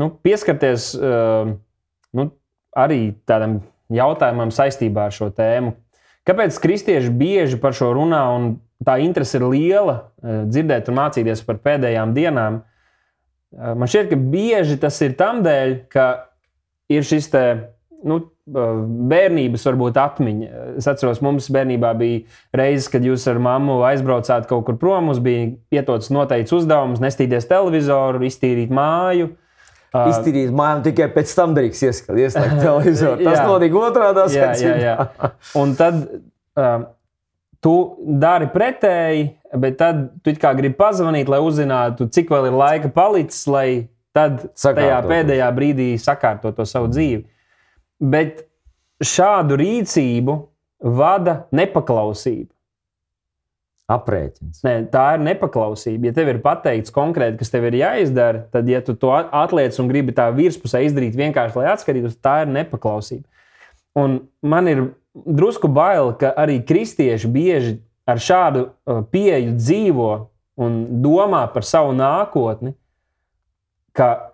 [0.00, 1.52] nu, pieskarties uh,
[2.76, 3.60] arī tādam
[3.92, 5.74] jautājumam saistībā ar šo tēmu.
[6.24, 11.44] Kāpēc kristieši bieži par šo runā un tā interese ir liela uh, dzirdēt un mācīties
[11.46, 12.62] par pēdējām dienām?
[13.54, 16.06] Uh, man šķiet, ka bieži tas ir tam dēļ, ka
[16.92, 17.44] ir šis te,
[18.08, 18.80] nu, uh,
[19.12, 20.64] bērnības varbūt atmiņa.
[20.80, 22.24] Es atceros, mums bērnībā bija
[22.56, 25.10] reizes, kad jūs ar mammu aizbraucāt kaut kur prom.
[25.10, 29.34] Mums bija pietots noteikts uzdevums nestīties televizoru, iztīrīt māju.
[29.94, 33.20] Uh, Iztīrīt māju, tikai pēc tam drīkst ieslēgt televizoru.
[33.22, 33.44] Tas Jā.
[33.46, 34.24] notika otrādi.
[34.82, 34.94] jā.
[35.60, 36.00] Un tad
[36.58, 36.86] uh,
[37.62, 37.74] tu
[38.24, 39.28] dari pretēji,
[39.62, 43.68] bet tad tu kā gribi pazvanīt, lai uzzinātu, cik vēl ir laika palicis, lai
[44.14, 45.12] tad tajā Sakārtotu.
[45.12, 47.22] pēdējā brīdī sakārtot to savu dzīvi.
[48.02, 48.42] Bet
[49.02, 50.36] šādu rīcību
[50.98, 52.50] vada nepaklausība.
[53.92, 54.62] Aprēķins.
[54.64, 56.08] Nē, tā ir nepaklausība.
[56.08, 59.90] Ja tev ir pateikts konkrēti, kas tev ir jāizdara, tad, ja tu to atliec un
[59.90, 63.28] gribi tā virspusē izdarīt vienkārši, lai atskatītos, tā ir nepaklausība.
[64.00, 67.74] Un man ir drusku bail, ka arī kristieši bieži
[68.08, 70.08] ar šādu uh, pieeju dzīvo
[70.64, 72.72] un domā par savu nākotni,
[73.92, 74.33] ka,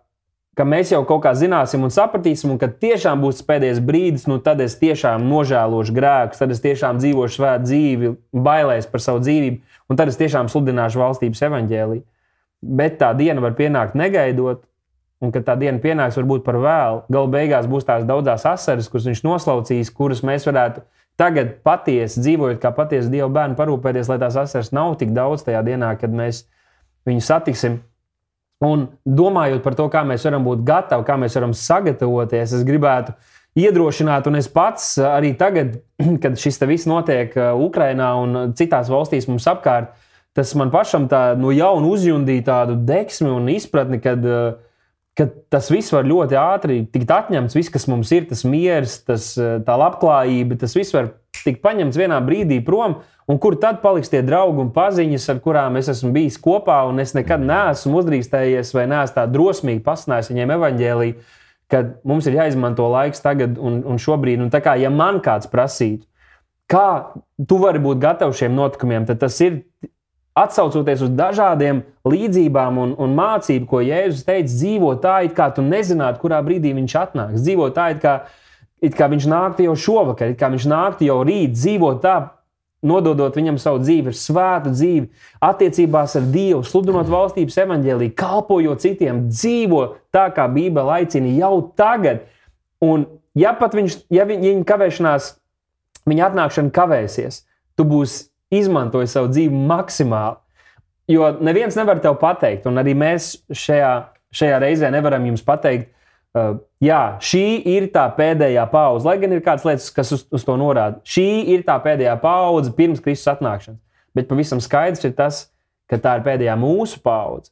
[0.61, 4.37] ka mēs jau kaut kā zināsim un sapratīsim, un ka tiešām būs pēdējais brīdis, nu
[4.45, 8.11] tad es tiešām nožēlošu grēkus, tad es tiešām dzīvošu svētu dzīvi,
[8.45, 12.05] bailēs par savu dzīvību, un tad es tiešām sludināšu valstības evaņģēlīju.
[12.61, 14.67] Bet tā diena var pienākt negaidot,
[15.25, 17.03] un kad tā diena pienāks, varbūt par vēlu.
[17.09, 20.85] Galu beigās būs tās daudzas asaras, kuras viņš noslaucīs, kuras mēs varētu
[21.21, 25.65] tagad patiesi dzīvojot kā patiesi Dieva bērni, parūpēties, lai tās asaras nav tik daudz tajā
[25.65, 26.45] dienā, kad mēs
[27.09, 27.81] viņu satiksim.
[28.61, 33.15] Un domājot par to, kā mēs varam būt gatavi, kā mēs varam sagatavoties, es gribētu
[33.57, 35.79] iedrošināt, un es pats arī tagad,
[36.23, 39.95] kad šis viss notiek uh, Ukrajinā un citās valstīs mums apkārt,
[40.37, 44.61] tas man pašam tā no jauna uzjundīja tādu deksmi un izpratni, kad, uh,
[45.17, 47.57] kad tas viss var ļoti ātri tikt atņemts.
[47.57, 52.21] Viss, kas mums ir, tas miers, tas, tā labklājība, tas viss var tikt paņemts vienā
[52.29, 53.01] brīdī prom.
[53.31, 56.99] Un kur tad paliks tie draugi un paziņas, ar kurām es esmu bijis kopā, un
[56.99, 61.37] es nekad neesmu uzdrīkstējies vai neesmu tā drosmīgi paslēdzis viņiem evaņģēlīju,
[61.71, 64.43] kad mums ir jāizmanto laiks tagad un, un šobrīd.
[64.43, 66.09] Un tā kā ja man kāds prasītu,
[66.71, 66.89] kā
[67.47, 69.61] tu vari būt gatavs šiem notikumiem, tad tas ir
[70.41, 75.63] atsaucoties uz dažādiem līdzībām un, un mācību, ko Jēzus teica, dzīvo tā, it kā tu
[75.67, 77.47] nezinātu, kurā brīdī viņš atnāks.
[77.47, 78.19] Dzīvo tā, it kā,
[78.83, 82.19] it kā viņš nāktu jau šovakar, it kā viņš nāktu jau rīt, dzīvo tā,
[82.87, 85.09] nododot viņam savu dzīvi, svētu dzīvi,
[85.45, 89.83] attiecībās ar Dievu, sludinot valstības evaņģēlīju, kalpojot citiem, dzīvo
[90.15, 92.25] tā, kā Bībele aicina jau tagad.
[92.85, 93.05] Un,
[93.37, 95.35] ja pat viņš, ja viņa kavēšanās,
[96.09, 97.43] viņa atnākšana kavēsies,
[97.77, 100.41] tu būsi izmantojis savu dzīvi maksimāli.
[101.11, 103.93] Jo neviens nevar tev pateikt, un arī mēs šajā,
[104.35, 105.91] šajā reizē nevaram jums pateikt,
[106.31, 110.45] Uh, jā, šī ir tā pēdējā paudze, lai gan ir kādas lietas, kas uz, uz
[110.47, 111.01] to norāda.
[111.03, 111.27] Šī
[111.57, 113.81] ir tā pēdējā paudze pirms Kristus atnākšanas.
[114.15, 115.49] Bet pavisam skaidrs ir tas,
[115.91, 117.51] ka tā ir pēdējā mūsu paudze.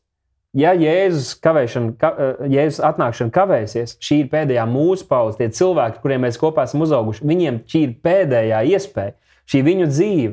[0.57, 5.41] Ja Jēzus, kavēšana, ka, uh, Jēzus atnākšana kavēsies, šī ir pēdējā mūsu paudze.
[5.41, 9.17] Tie cilvēki, kuriem mēs kopā esam uzauguši, viņiem šī ir pēdējā iespēja,
[9.51, 10.33] šī viņu dzīve.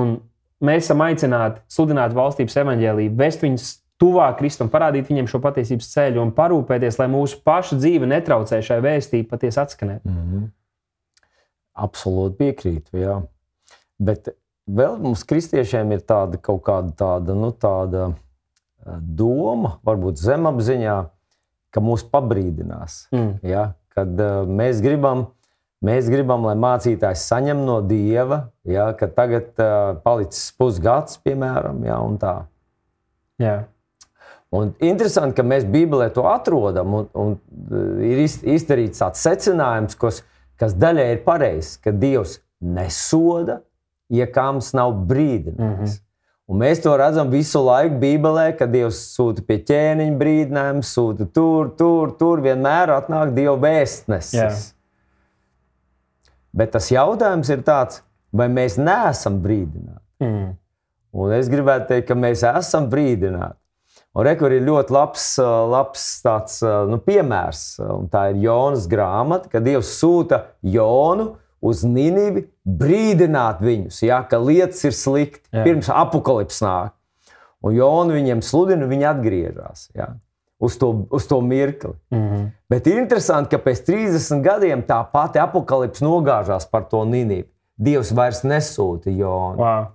[0.00, 0.16] Un
[0.64, 3.68] mēs esam aicināti sludināt valstības evaņģēlību, vest viņus
[4.00, 8.80] tuvāk Kristum, parādīt viņiem šo patiesības ceļu un parūpēties, lai mūsu pašu dzīve netraucē šai
[8.84, 10.04] vēstījai patiesi atskanēt.
[10.08, 10.48] Mm -hmm.
[11.84, 12.96] Absolūti piekrītu.
[12.98, 13.20] Jā.
[14.00, 14.32] Bet
[14.66, 20.96] vēl mums, kristiešiem, ir tāda kaut kāda tāda, nu, tāda eh, doma, varbūt zemapziņā,
[21.70, 23.04] ka mūs pabrīdinās.
[23.14, 23.36] Mm.
[23.46, 23.72] Ja?
[23.94, 25.26] Kad uh, mēs gribam,
[25.84, 28.90] mēs gribam, lai mācītājs saņem no dieva, ja?
[28.98, 32.00] ka tagad uh, palicis pusgads, piemēram, ja?
[32.02, 32.34] un tā.
[33.40, 33.64] Jā.
[34.50, 37.34] Un interesanti, ka mēs Bībelē to atrodam, un, un
[37.70, 40.24] uh, ir izdarīts tāds secinājums, kas,
[40.58, 43.60] kas daļai ir pareizs, ka Dievs nesoda,
[44.10, 45.60] ja kāds nav brīdinājums.
[45.60, 46.06] Mm -hmm.
[46.50, 51.70] Un mēs to redzam visu laiku Bībelē, kad Dievs sūta pie ķēniņa brīdinājumu, sūta tur,
[51.78, 54.34] tur, tur vienmēr atnāk Dieva vēstnesis.
[54.34, 54.56] Yeah.
[56.52, 58.02] Bet tas jautājums ir tāds,
[58.34, 60.02] vai mēs neesam brīdināti?
[60.18, 60.56] Mm.
[61.12, 63.59] Un es gribētu teikt, ka mēs esam brīdināti.
[64.10, 65.26] Un rekur ir ļoti labs,
[65.70, 66.56] labs tāds,
[66.90, 74.00] nu, piemērs, un tā ir Jonas grāmata, kad Dievs sūta Jonu uz Nīnivi brīdināt viņus,
[74.02, 75.62] ja, ka lietas ir slikti, Jā.
[75.66, 76.96] pirms apakālips nāk.
[77.62, 80.08] Un Jona viņiem sludina, viņi atgriežas ja,
[80.58, 81.92] uz, to, uz to mirkli.
[82.10, 82.46] Mm -hmm.
[82.72, 87.46] Bet ir interesanti, ka pēc 30 gadiem tā pati apakālips nogāžās par to Nīnivi.
[87.76, 89.56] Dievs vairs nesūta Jonu.
[89.56, 89.86] Wow.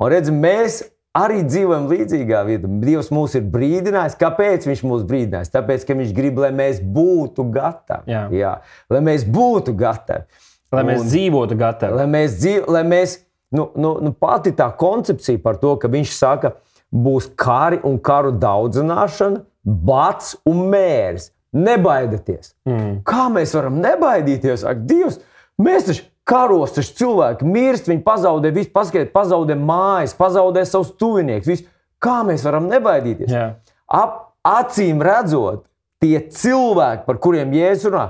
[0.00, 0.82] Un redz, mēs
[1.16, 2.70] arī dzīvojam līdzīgā vietā.
[2.82, 4.18] Dievs mūs ir brīdinājis.
[4.20, 5.54] Kāpēc viņš mūs brīdinājis?
[5.54, 8.12] Tāpēc, ka viņš grib, lai mēs būtu gatavi.
[8.12, 8.26] Jā.
[8.34, 8.52] Jā,
[8.92, 10.28] lai mēs būtu gatavi.
[10.74, 11.96] Lai mēs un, dzīvotu gatavi.
[11.96, 13.16] Lai mēs, dzīv, lai mēs
[13.56, 16.52] nu, nu, nu, pati tā koncepcija par to, ka viņš saka,
[16.92, 21.30] būs kari un karu daudzināšana, bats un mērs.
[21.56, 22.52] Nebaidieties!
[22.68, 22.98] Mm.
[23.08, 24.66] Kā mēs varam nebaidīties?
[24.68, 25.16] Ak, Dievs,
[25.56, 31.48] mēs taču Karos taču cilvēki mirst, viņi pazaudē visu, paskatiet, pazaudē mājas, pazaudē savus tuviniekus.
[31.48, 31.68] Visu.
[32.02, 33.32] Kā mēs varam nebaidīties?
[33.32, 33.56] Yeah.
[33.88, 35.64] Ap, acīm redzot,
[36.02, 38.04] tie cilvēki, par kuriem Jēzus runā,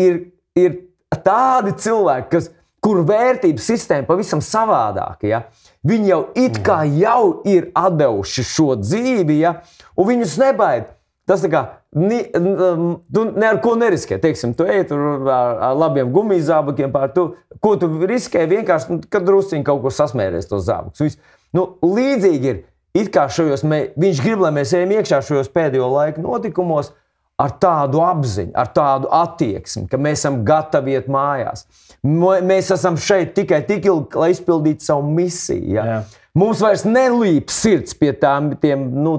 [0.00, 0.18] ir,
[0.58, 0.74] ir
[1.24, 2.50] tādi cilvēki, kas,
[2.82, 5.28] kur vērtības sistēma pavisam savādāka.
[5.30, 5.44] Ja?
[5.86, 6.98] Viņi jau it kā mhm.
[6.98, 9.60] jau ir devuši šo dzīvi, ja?
[9.96, 10.90] un viņus nebaid.
[11.28, 12.22] Tas kā Ni,
[13.12, 14.16] tu ne ar ko neriskē.
[14.20, 17.26] Teiksim, tu ej tur ar, ar labiem gumijas zābakiem pār to.
[17.60, 18.46] Ko tu riskē?
[18.48, 21.18] Vienkārši, nu, kad drusciņi kaut ko sasmēries tos zābakus.
[21.52, 22.62] Nu, līdzīgi ir.
[22.96, 26.90] It kā šajos, mē, viņš grib, lai mēs ejam iekšā šajos pēdējo laiku notikumos
[27.40, 31.64] ar tādu apziņu, ar tādu attieksmi, ka mēs esam gatavi iet mājās.
[32.04, 35.72] Mēs esam šeit tikai tik ilgi, lai izpildītu savu misiju.
[35.76, 35.86] Ja?
[35.88, 36.02] Jā.
[36.36, 39.18] Mums vairs nelīp sirds pie tām, tiem, nu,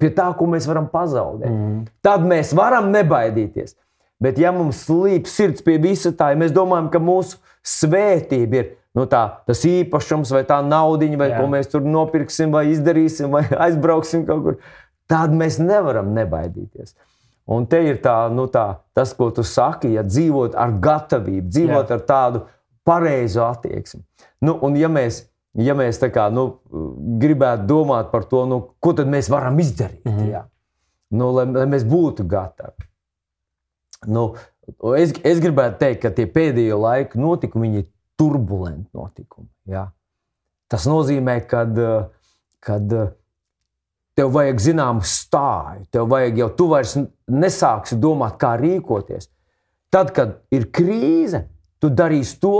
[0.00, 1.50] pie tā, ko mēs varam pazaudēt.
[1.50, 1.82] Mm.
[2.04, 3.76] Tad mēs varam nebaidīties.
[4.22, 8.70] Bet, ja mums slīp sirds pie visa tā, ja mēs domājam, ka mūsu svētība ir
[8.94, 11.40] nu, tā, tas īpašums, vai tā naudiņa, vai Jā.
[11.40, 14.60] ko mēs tur nopirksim, vai izdarīsim, vai aizbrauksim kaut kur,
[15.10, 16.94] tad mēs nevaram nebaidīties.
[17.54, 21.90] Un te ir tā, nu, tā, tas, ko tu saki, ja dzīvot ar gatavību, dzīvot
[21.90, 21.98] Jā.
[21.98, 22.44] ar tādu
[22.88, 24.00] pareizu attieksmi.
[24.44, 25.24] Nu, un ja mēs
[25.54, 26.60] ja mēs kā, nu,
[27.20, 30.30] gribētu domāt par to, nu, ko tad mēs varam izdarīt, mm -hmm.
[30.30, 30.42] jā?
[31.10, 32.88] nu, lai, lai mēs būtu gatavi.
[34.06, 34.34] Nu,
[34.96, 37.86] es, es gribētu teikt, ka tie pēdējo laiku notikumi ir
[38.16, 39.48] turbulenti notikumi.
[39.66, 39.90] Jā?
[40.68, 41.64] Tas nozīmē, ka
[42.64, 42.92] kad
[44.14, 46.96] tev vajag zināmu stāju, tev vajag jau, tu vairs
[47.30, 49.28] nesāksi domāt, kā rīkoties.
[49.92, 51.44] Tad, kad ir krīze,
[51.82, 52.54] tu darīsi to,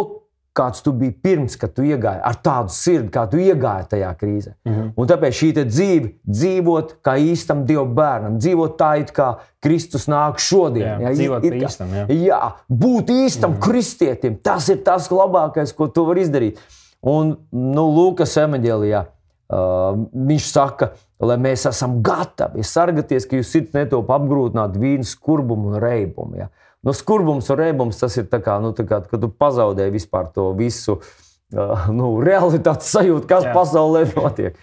[0.55, 4.53] kāds tu biji pirms, kad tu iegāji ar tādu sirdi, kā tu iegāji tajā krīzē.
[4.65, 4.93] Mm -hmm.
[4.97, 10.39] Un tāpēc šī dzīve, dzīvot kā īstam Dieva bērnam, dzīvot tā, it kā Kristus nāk
[10.39, 10.87] šodien.
[10.87, 12.07] Jā, jā, dzīvot kā īstam, jā.
[12.09, 13.69] jā, būt īstam mm -hmm.
[13.69, 16.59] kristietim, tas ir tas labākais, ko tu vari izdarīt.
[17.03, 23.73] Un nu, Lūkas evanģēlijā uh, viņš saka, lai mēs esam gatavi sargāties, ka jūs sirds
[23.73, 26.37] netop apgrūtināt vīnu skurbumu un reibumu.
[26.37, 26.49] Ja?
[26.85, 30.29] Nu, skurbums un reibums tas ir tā kā, nu, tā kā kad tu pazaudē vispār
[30.35, 33.55] to visu uh, nu, realitātes sajūtu, kas Jā.
[33.57, 34.59] pasaulē notiek.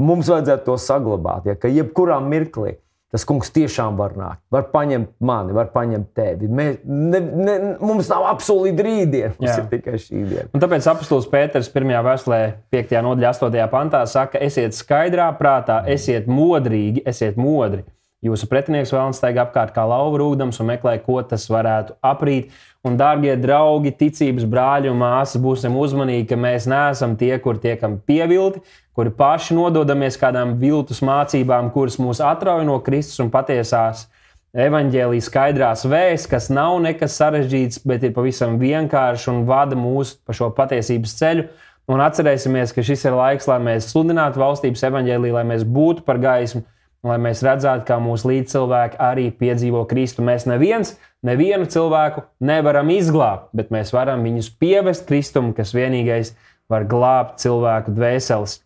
[0.00, 2.76] Mums vajadzētu to saglabāt, ja, ka jebkurā mirklī
[3.14, 4.40] tas kungs tiešām var nākt.
[4.50, 6.48] Var paņemt mani, var paņemt tevi.
[6.50, 9.60] Mēs, ne, ne, mums nav apsolīta rītdiena, mums Jā.
[9.60, 10.46] ir tikai šī diena.
[10.50, 11.94] Un tāpēc apstults Pēters 1.
[12.08, 12.40] vēstulē,
[12.74, 12.96] 5.
[13.06, 13.68] nodaļā, 8.
[13.70, 17.84] pantā saka, esiet skaidrā prātā, esiet modrīgi, esiet modri.
[18.24, 22.54] Jūsu pretinieks vēlams staigā apkārt kā lauva rūkdams un meklē, ko tas varētu aprīt.
[22.84, 27.98] Un, darbie draugi, ticības brāļi un māsas, būsim uzmanīgi, ka mēs neesam tie, kur tiekam
[28.08, 28.62] pievilti,
[28.96, 34.06] kuri paši nododamies kādām viltus mācībām, kuras mūs atrauj no Kristus un patiesās
[34.54, 40.36] evaņģēlijas skaidrās vēstures, kas nav nekas sarežģīts, bet ir pavisam vienkāršs un vada mūs pa
[40.36, 41.48] šo patiesības ceļu.
[41.92, 46.16] Un atcerēsimies, ka šis ir laiks, lai mēs sludinātu valstības evaņģēliju, lai mēs būtu par
[46.22, 46.64] gaismu
[47.04, 50.24] lai mēs redzētu, kā mūsu līdzcilvēki arī piedzīvo Kristu.
[50.24, 50.94] Mēs neviens,
[51.26, 56.34] nevienu cilvēku nevaram izglābt, bet mēs varam viņus pievest Kristum, kas vienīgais
[56.72, 58.63] var glābt cilvēku dvēseles.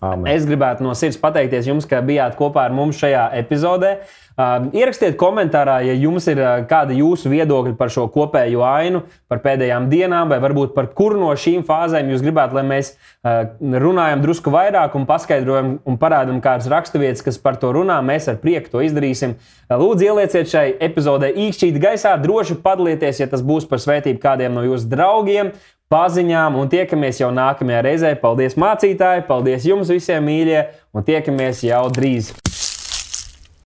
[0.00, 0.30] Amen.
[0.32, 3.98] Es gribētu no sirds pateikties jums, ka bijāt kopā ar mums šajā epizodē.
[4.40, 9.42] Uh, ierakstiet komentārā, ja jums ir uh, kāda jūsu viedokļa par šo kopējo ainu, par
[9.44, 14.22] pēdējām dienām, vai varbūt par kuru no šīm fāzēm jūs gribētu, lai mēs uh, runājam
[14.24, 17.98] drusku vairāk un paskaidrojam un parādām kādas raksturvietas, kas par to runā.
[18.06, 19.36] Mēs ar prieku to izdarīsim.
[19.68, 24.64] Lūdzu, ielieciet šai epizodē īkšķīt gaisā, droši padalieties, ja tas būs par svētību kādiem no
[24.64, 25.52] jūsu draugiem
[25.90, 28.12] paziņām un tiekamies jau nākamajā reizē.
[28.22, 29.26] Paldies, mācītāji!
[29.26, 30.62] Paldies jums visiem, mīļie!
[30.94, 32.30] Un tiekamies jau drīz!